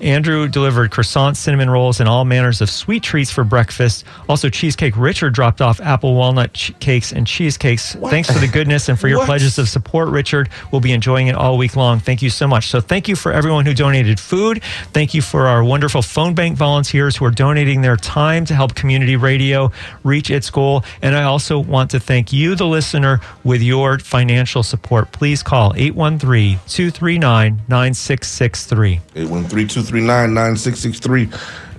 [0.00, 4.04] Andrew delivered croissants, cinnamon rolls, and all manners of sweet treats for breakfast.
[4.28, 7.94] Also, Cheesecake Richard dropped off apple walnut ch- cakes and cheesecakes.
[7.94, 10.48] Thanks for the goodness and for your pledges of support, Richard.
[10.72, 11.98] We'll be enjoying it all week long.
[12.00, 12.68] Thank you so much.
[12.68, 14.62] So, thank you for everyone who donated food.
[14.92, 18.74] Thank you for our wonderful phone bank volunteers who are donating their time to help
[18.74, 19.70] community radio
[20.04, 20.84] reach its goal.
[21.02, 25.12] And I also want to thank you, the listener, with your financial support.
[25.12, 27.62] Please call 813 239
[27.92, 29.00] 9663.
[29.14, 31.30] 813-239-9663.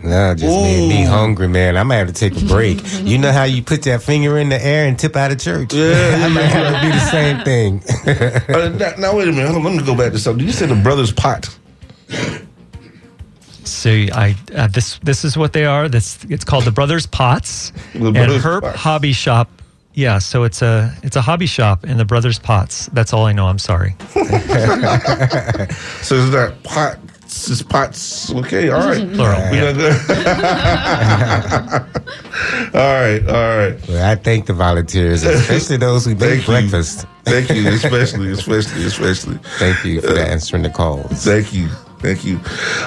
[0.01, 1.75] Nah, just made me hungry, man.
[1.75, 2.79] I might have to take a break.
[3.01, 5.73] you know how you put that finger in the air and tip out of church?
[5.73, 7.83] Yeah, I might have to do the same thing.
[8.49, 9.45] Uh, now, now, wait a minute.
[9.51, 10.39] Hold on, let me go back to something.
[10.39, 11.55] Did You said the Brothers Pot.
[13.63, 15.87] So I uh, this this is what they are.
[15.87, 18.77] This it's called the Brothers Pots The and Brothers Herp Pots.
[18.79, 19.49] Hobby Shop.
[19.99, 22.87] Yeah, so it's a it's a hobby shop in the Brothers Pots.
[22.93, 23.47] That's all I know.
[23.47, 23.95] I'm sorry.
[26.01, 28.33] So it's not pots, it's pots.
[28.33, 29.11] Okay, all right.
[29.13, 29.73] Plural, We yeah.
[29.73, 29.91] gonna
[31.83, 31.99] go-
[32.73, 33.87] all right, all right.
[33.89, 36.45] Well, I thank the volunteers, especially those who Thank make you.
[36.53, 37.05] breakfast.
[37.25, 39.37] Thank you, especially, especially, especially.
[39.59, 41.25] Thank you for answering the calls.
[41.25, 41.67] Thank you,
[41.99, 42.39] thank you.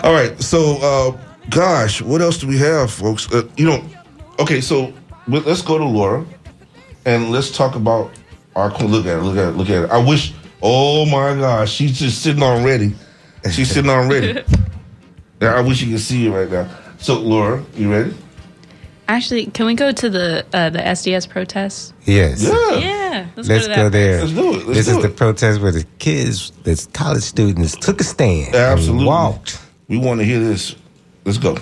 [0.03, 1.13] All right, so uh,
[1.51, 3.31] gosh, what else do we have, folks?
[3.33, 3.85] Uh, you know,
[4.39, 4.93] okay, so
[5.29, 6.25] let's go to Laura,
[7.05, 8.11] and let's talk about
[8.57, 8.71] our.
[8.71, 9.91] Look at it, look at it, look at it.
[9.91, 10.33] I wish.
[10.63, 12.95] Oh my gosh, she's just sitting on ready.
[13.51, 14.43] She's sitting on ready.
[15.41, 16.69] Yeah, I wish you could see it right now.
[16.99, 18.15] So, Laura, you ready?
[19.09, 21.95] Actually, can we go to the uh, the SDS protest?
[22.05, 22.45] Yes.
[22.45, 22.79] Yeah.
[23.13, 24.21] Yeah, let's, Let's go go there.
[24.21, 24.67] Let's do it.
[24.67, 25.03] Let's this do is it.
[25.03, 28.55] the protest where the kids, the college students, took a stand.
[28.55, 29.05] and Absolutely.
[29.05, 29.61] walked.
[29.89, 30.77] We want to hear this.
[31.25, 31.57] Let's go.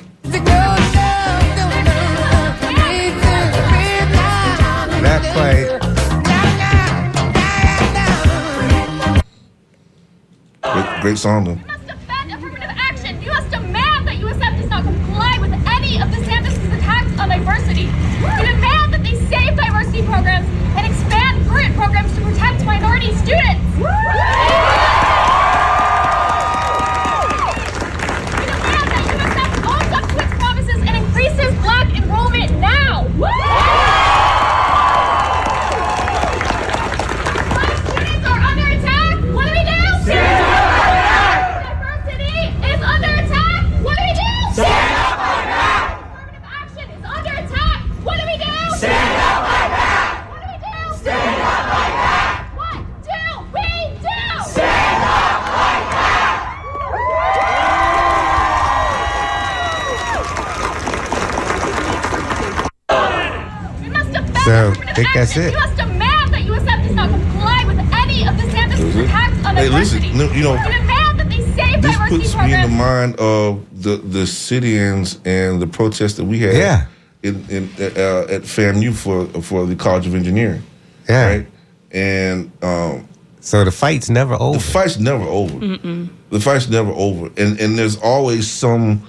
[5.20, 5.80] Not quite.
[10.62, 11.56] Great, great song, though.
[11.86, 13.20] defend affirmative action.
[13.22, 17.82] You must demand that USF does not comply with any of DeSantis' attacks on diversity.
[17.82, 23.69] You demand that they save diversity programs and expand current programs to protect minority students.
[64.50, 65.54] So, affirmative think that's it.
[65.54, 69.68] We must demand that USF does not comply with any of DeSantis' attacks on Hey,
[69.68, 70.08] diversity.
[70.10, 73.14] listen, no, you know, demand that they save This diversity puts me in the mind
[73.20, 76.54] of the the sit-ins and the protests that we had.
[76.56, 76.86] Yeah.
[77.22, 80.64] in, in uh, at FAMU for for the College of Engineering.
[81.08, 81.26] Yeah.
[81.28, 81.46] Right.
[81.92, 83.06] And um,
[83.38, 84.58] so the fight's never over.
[84.58, 85.60] The fight's never over.
[86.30, 89.06] The fight's never over, and and there's always some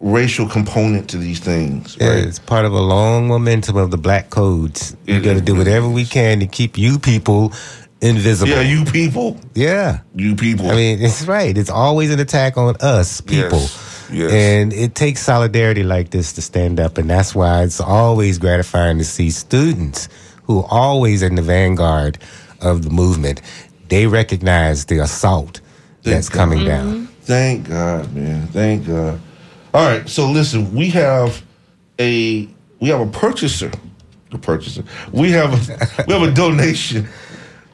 [0.00, 1.96] racial component to these things.
[2.00, 4.96] Yeah, it's part of a long momentum of the black codes.
[5.06, 7.52] We got to do whatever we can to keep you people
[8.00, 8.50] invisible.
[8.50, 9.38] Yeah, you people.
[9.54, 10.70] Yeah, you people.
[10.70, 11.56] I mean, it's right.
[11.56, 13.60] It's always an attack on us people.
[13.60, 14.32] Yes, yes.
[14.32, 18.98] And it takes solidarity like this to stand up, and that's why it's always gratifying
[18.98, 20.08] to see students
[20.42, 22.18] who are always in the vanguard
[22.60, 23.40] of the movement.
[23.88, 25.60] They recognize the assault
[26.02, 27.06] that's coming down.
[27.22, 28.46] Thank God, man.
[28.48, 29.20] Thank God.
[29.74, 31.44] All right, so listen, we have
[31.98, 32.48] a
[32.78, 33.72] we have a purchaser,
[34.30, 34.84] a purchaser.
[35.10, 37.08] We have a we have a donation.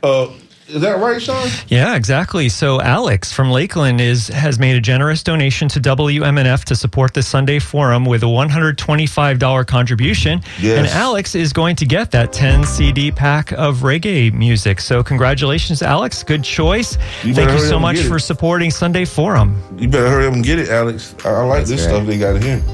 [0.03, 0.29] Uh,
[0.71, 1.49] is that right, Sean?
[1.69, 2.49] Yeah, exactly.
[2.49, 7.23] So Alex from Lakeland is has made a generous donation to WMNF to support the
[7.23, 10.41] Sunday Forum with a $125 contribution.
[10.61, 10.79] Yes.
[10.79, 14.81] And Alex is going to get that 10 CD pack of reggae music.
[14.81, 16.23] So congratulations, Alex.
[16.23, 16.97] Good choice.
[17.25, 19.61] You Thank you so much for supporting Sunday Forum.
[19.77, 21.15] You better hurry up and get it, Alex.
[21.25, 21.91] I, I like this right.
[21.91, 22.61] stuff they got in here.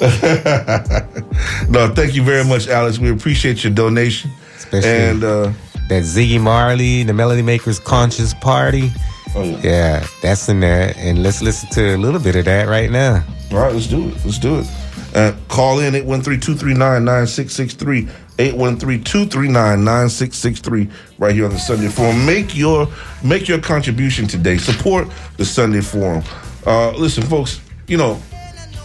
[1.70, 2.98] no, thank you very much, Alex.
[2.98, 4.30] We appreciate your donation.
[4.56, 5.52] Especially and uh,
[5.90, 8.92] that Ziggy Marley, the Melody Makers Conscious Party.
[9.34, 10.06] Oh, yeah.
[10.22, 10.94] that's in there.
[10.96, 13.22] And let's listen to a little bit of that right now.
[13.50, 14.14] All right, let's do it.
[14.24, 14.66] Let's do it.
[15.14, 18.08] Uh, call in 813-239-9663.
[18.38, 22.24] 813-239-9663 right here on the Sunday Forum.
[22.24, 22.88] Make your
[23.22, 24.56] make your contribution today.
[24.56, 26.22] Support the Sunday Forum.
[26.64, 28.18] Uh, listen, folks, you know,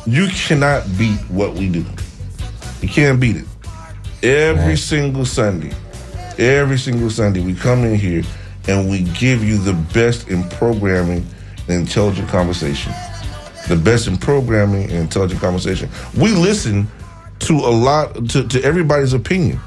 [0.05, 1.85] you cannot beat what we do.
[2.81, 3.45] You can't beat it.
[4.23, 5.71] Every single Sunday,
[6.39, 8.23] every single Sunday, we come in here
[8.67, 11.25] and we give you the best in programming
[11.67, 12.91] and intelligent conversation.
[13.67, 15.89] The best in programming and intelligent conversation.
[16.17, 16.87] We listen
[17.39, 19.59] to a lot to, to everybody's opinion.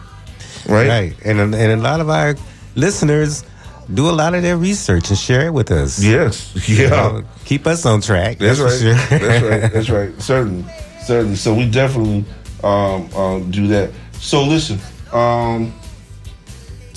[0.68, 0.88] Right?
[0.88, 1.16] Right.
[1.24, 2.36] And, and a lot of our
[2.76, 3.44] listeners
[3.92, 6.02] do a lot of their research and share it with us.
[6.02, 6.52] Yes.
[6.68, 6.90] You Yeah.
[6.90, 8.38] know, keep us on track.
[8.38, 8.96] That's, That's, right.
[9.08, 9.18] sure.
[9.18, 9.72] That's right.
[9.72, 10.22] That's right.
[10.22, 10.64] Certainly.
[11.04, 11.36] Certainly.
[11.36, 12.24] So we definitely
[12.62, 13.90] um, um, do that.
[14.14, 14.78] So listen,
[15.12, 15.72] um,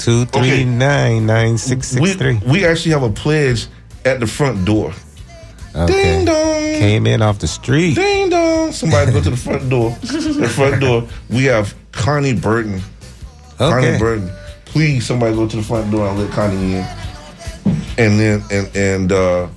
[0.02, 2.40] Two three nine nine six six we, three.
[2.48, 3.68] we actually have a pledge
[4.04, 4.94] at the front door.
[5.76, 5.94] Okay.
[5.94, 6.80] Ding dong.
[6.80, 7.94] Came in off the street.
[7.94, 8.72] Ding dong.
[8.72, 9.92] Somebody go to the front door.
[10.02, 11.08] the front door.
[11.30, 12.82] We have Connie Burton.
[13.60, 14.32] Connie Burton.
[14.66, 16.86] Please, somebody go to the front door and let Connie in.
[18.00, 19.50] And then and and uh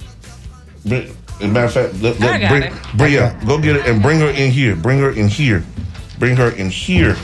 [0.84, 2.72] bring, as a matter of fact, let, let- bring it.
[2.98, 4.76] bring yeah, go get it and bring her in here.
[4.76, 5.64] Bring her in here.
[6.18, 7.16] Bring her in here.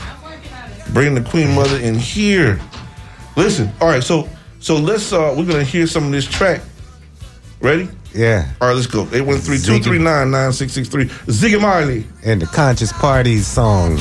[0.91, 2.59] Bring the Queen Mother in here.
[3.35, 4.27] Listen, all right, so
[4.59, 6.61] so let's uh we're gonna hear some of this track.
[7.61, 7.87] Ready?
[8.13, 8.51] Yeah.
[8.59, 9.05] All right, let's go.
[9.05, 11.05] 813-239-9663.
[11.27, 12.05] Ziggy Marley.
[12.25, 13.97] And the Conscious Party song.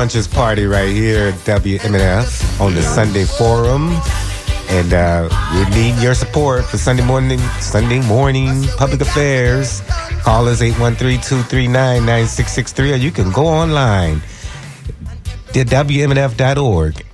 [0.00, 3.92] Conscious party right here at WMNF on the Sunday Forum.
[4.70, 9.82] And uh, we need your support for Sunday morning, Sunday morning public affairs.
[10.22, 14.22] Call us 813-239-9663 or you can go online
[15.52, 17.04] to WMNF.org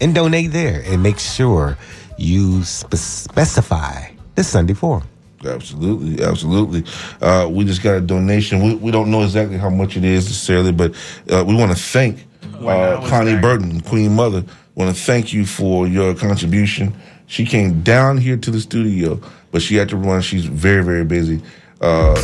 [0.00, 1.78] and donate there and make sure
[2.18, 5.04] you spe- specify the Sunday Forum.
[5.44, 6.84] Absolutely, absolutely.
[7.20, 8.62] Uh, we just got a donation.
[8.62, 10.94] We, we don't know exactly how much it is necessarily, but
[11.30, 12.24] uh, we want to thank
[12.60, 14.44] uh, Connie Burton, Queen Mother.
[14.74, 16.94] Want to thank you for your contribution.
[17.26, 19.20] She came down here to the studio,
[19.50, 20.20] but she had to run.
[20.22, 21.42] She's very, very busy.
[21.78, 22.14] Uh,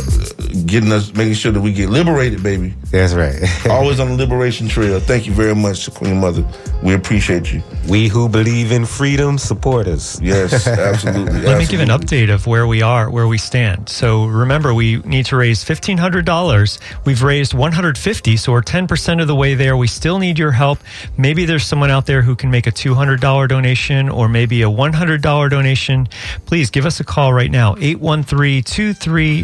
[0.65, 2.73] getting us, making sure that we get liberated, baby.
[2.89, 3.39] That's right.
[3.69, 4.99] Always on the liberation trail.
[4.99, 6.43] Thank you very much, Queen Mother.
[6.81, 7.61] We appreciate you.
[7.87, 10.19] We who believe in freedom support us.
[10.21, 11.41] Yes, absolutely.
[11.41, 13.89] Let me give an update of where we are, where we stand.
[13.89, 16.79] So remember, we need to raise fifteen hundred dollars.
[17.05, 19.77] We've raised one hundred fifty, so we're ten percent of the way there.
[19.77, 20.79] We still need your help.
[21.15, 24.63] Maybe there's someone out there who can make a two hundred dollar donation or maybe
[24.63, 26.07] a one hundred dollar donation.
[26.47, 27.75] Please give us a call right now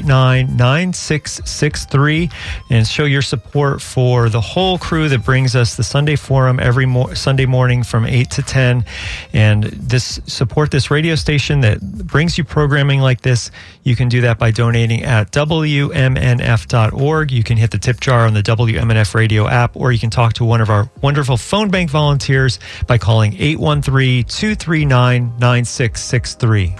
[0.03, 2.31] 813-239-9663
[2.69, 6.85] and show your support for the whole crew that brings us the Sunday Forum every
[6.85, 8.85] mo- Sunday morning from eight to ten,
[9.33, 13.51] and this support this radio station that brings you programming like this.
[13.83, 17.31] You can do that by donating at WMNF.org.
[17.31, 20.33] You can hit the tip jar on the WMNF radio app, or you can talk
[20.33, 26.75] to one of our wonderful phone bank volunteers by calling 813 239 9663.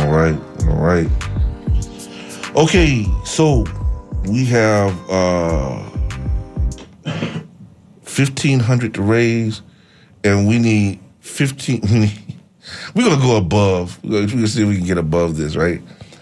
[0.00, 0.36] All right,
[0.66, 1.08] all right.
[2.56, 3.66] Okay, so
[4.26, 5.82] we have uh
[8.02, 9.60] fifteen hundred to raise,
[10.24, 11.82] and we need fifteen.
[12.94, 14.02] We're gonna go above.
[14.02, 15.80] We're gonna, see if we can get above this, right?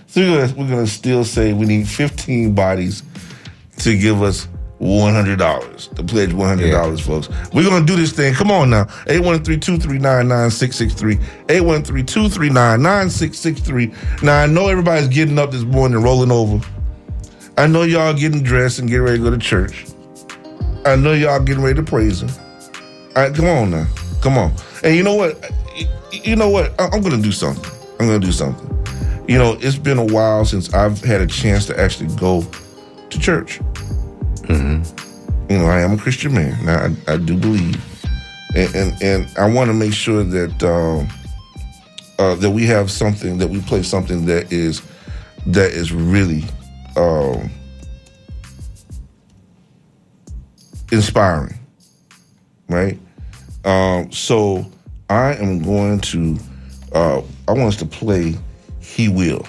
[0.09, 3.03] So we're gonna we're gonna still say we need fifteen bodies
[3.79, 4.49] to give us
[4.79, 7.29] one hundred dollars The pledge one hundred dollars, folks.
[7.53, 8.35] We're gonna do this thing.
[8.35, 11.19] Come on now, 813-239-9663.
[11.47, 14.23] 813-239-9663.
[14.23, 16.61] Now I know everybody's getting up this morning, rolling over.
[17.57, 19.87] I know y'all getting dressed and getting ready to go to church.
[20.85, 22.29] I know y'all getting ready to praise him.
[23.17, 23.87] All right, come on now,
[24.21, 24.53] come on.
[24.85, 25.51] And you know what?
[26.13, 26.75] You know what?
[26.79, 27.65] I'm gonna do something.
[27.99, 28.69] I'm gonna do something.
[29.27, 32.45] You know, it's been a while since I've had a chance to actually go
[33.11, 33.61] to church.
[34.49, 36.65] You know, I am a Christian man.
[36.65, 37.83] Now, I, I do believe,
[38.55, 41.09] and and, and I want to make sure that um,
[42.19, 44.83] uh, that we have something that we play something that is
[45.47, 46.45] that is really
[46.97, 47.51] um,
[50.91, 51.59] inspiring,
[52.69, 52.99] right?
[53.65, 54.67] Um, so
[55.11, 56.39] I am going to.
[56.93, 58.37] Uh, I want us to play
[58.81, 59.47] "He Will."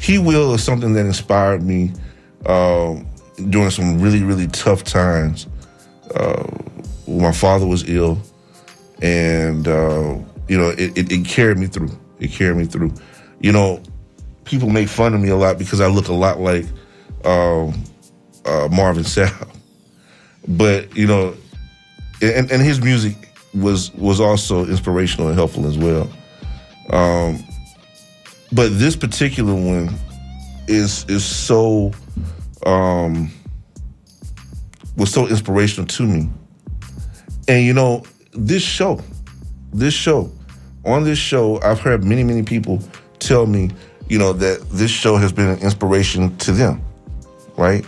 [0.00, 1.92] "He Will" is something that inspired me
[2.46, 3.06] um,
[3.48, 5.46] during some really, really tough times.
[6.14, 6.46] Uh,
[7.06, 8.18] my father was ill,
[9.02, 10.18] and uh,
[10.48, 11.90] you know, it, it, it carried me through.
[12.18, 12.92] It carried me through.
[13.40, 13.82] You know,
[14.44, 16.66] people make fun of me a lot because I look a lot like
[17.24, 17.84] um,
[18.44, 19.48] uh, Marvin Sapp.
[20.48, 21.34] But you know,
[22.22, 23.14] and, and his music
[23.54, 26.10] was was also inspirational and helpful as well.
[26.88, 27.38] Um,
[28.50, 29.94] but this particular one
[30.66, 31.92] is is so
[32.66, 33.30] um,
[34.96, 36.28] was so inspirational to me.
[37.48, 39.00] And you know, this show,
[39.72, 40.30] this show,
[40.84, 42.82] on this show, I've heard many, many people
[43.18, 43.70] tell me,
[44.08, 46.82] you know, that this show has been an inspiration to them,
[47.56, 47.84] right?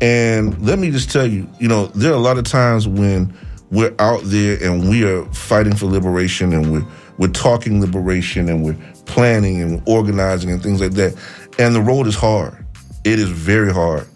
[0.00, 3.32] And let me just tell you, you know, there are a lot of times when
[3.70, 6.86] we're out there and we are fighting for liberation and we're
[7.18, 8.76] we're talking liberation and we're
[9.06, 11.14] planning and organizing and things like that.
[11.58, 12.65] And the road is hard.
[13.06, 14.08] It is very hard.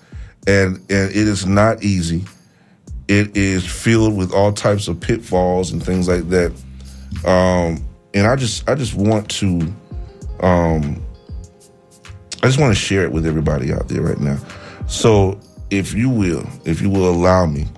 [0.48, 2.24] And and it is not easy.
[3.06, 6.52] It is filled with all types of pitfalls and things like that.
[7.24, 7.84] Um,
[8.14, 9.60] and I just I just want to
[10.40, 11.00] um,
[12.42, 14.38] I just want to share it with everybody out there right now.
[14.88, 15.38] So
[15.70, 17.68] if you will, if you will allow me,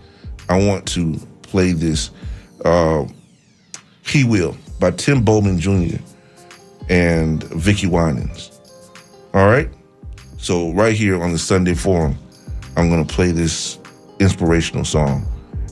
[0.48, 2.10] I want to play this
[2.64, 3.04] uh,
[4.06, 5.98] He Will by Tim Bowman Jr.
[6.88, 8.50] and Vickie Winans.
[9.34, 9.68] All right?
[10.42, 12.18] So right here on the Sunday Forum,
[12.76, 13.78] I'm to play this
[14.18, 15.24] inspirational song,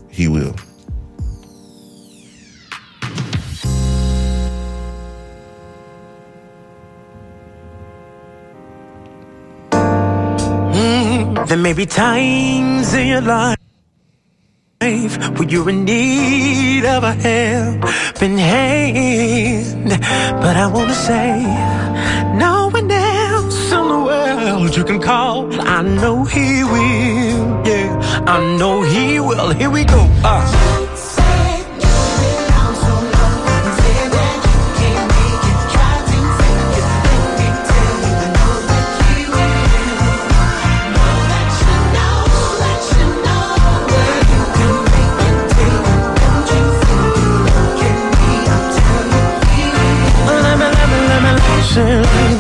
[0.09, 0.55] He Will.
[9.73, 13.59] Mm, there may be times in your life
[14.81, 19.91] where you're in need of a helping hand.
[20.41, 21.43] But I wanna say,
[22.39, 22.70] no
[24.81, 25.53] you can call.
[25.61, 28.25] I know he will, yeah.
[28.27, 29.51] I know he will.
[29.51, 30.01] Here we go.
[30.25, 30.87] Uh.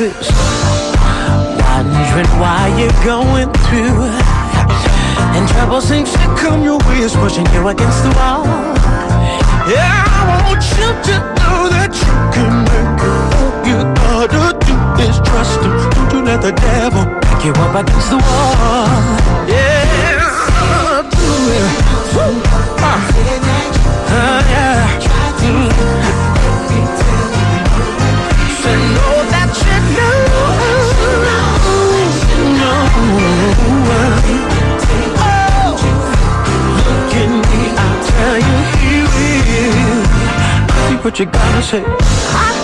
[0.01, 0.30] This.
[2.11, 4.11] Wondering why you're going through.
[5.37, 8.45] And trouble seems to come your way, is pushing you against the wall.
[9.71, 13.87] Yeah, I want you to know that you can make it.
[14.11, 15.71] All you gotta do is trust him.
[15.91, 18.91] Don't you let the devil pick you up against the wall.
[19.47, 21.71] Yeah, do it.
[22.11, 22.43] Woo.
[22.83, 23.39] Ah,
[41.05, 42.60] what you gotta say.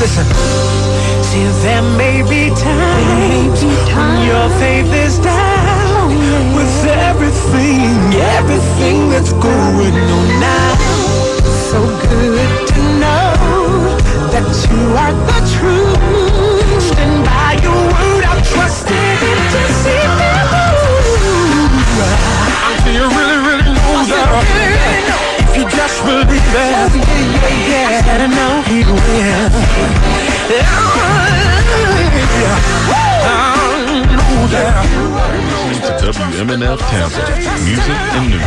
[0.00, 0.24] Listen.
[1.22, 6.08] See, there may be times when your faith is down
[6.56, 10.74] with everything, everything that's going on now.
[11.68, 11.78] So
[12.08, 13.98] good to know
[14.32, 15.79] that you are the truth.
[34.52, 36.02] I know that.
[36.02, 37.22] Listening to WMNF Tampa.
[37.64, 38.40] Music and news.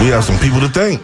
[0.00, 1.02] We have some people to thank.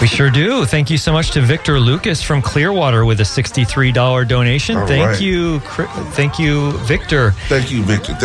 [0.00, 0.64] We sure do.
[0.64, 4.78] Thank you so much to Victor Lucas from Clearwater with a $63 donation.
[4.78, 5.20] All thank right.
[5.20, 5.60] you.
[5.60, 7.32] Thank you, Victor.
[7.48, 8.14] Thank you, Victor.
[8.14, 8.22] Thank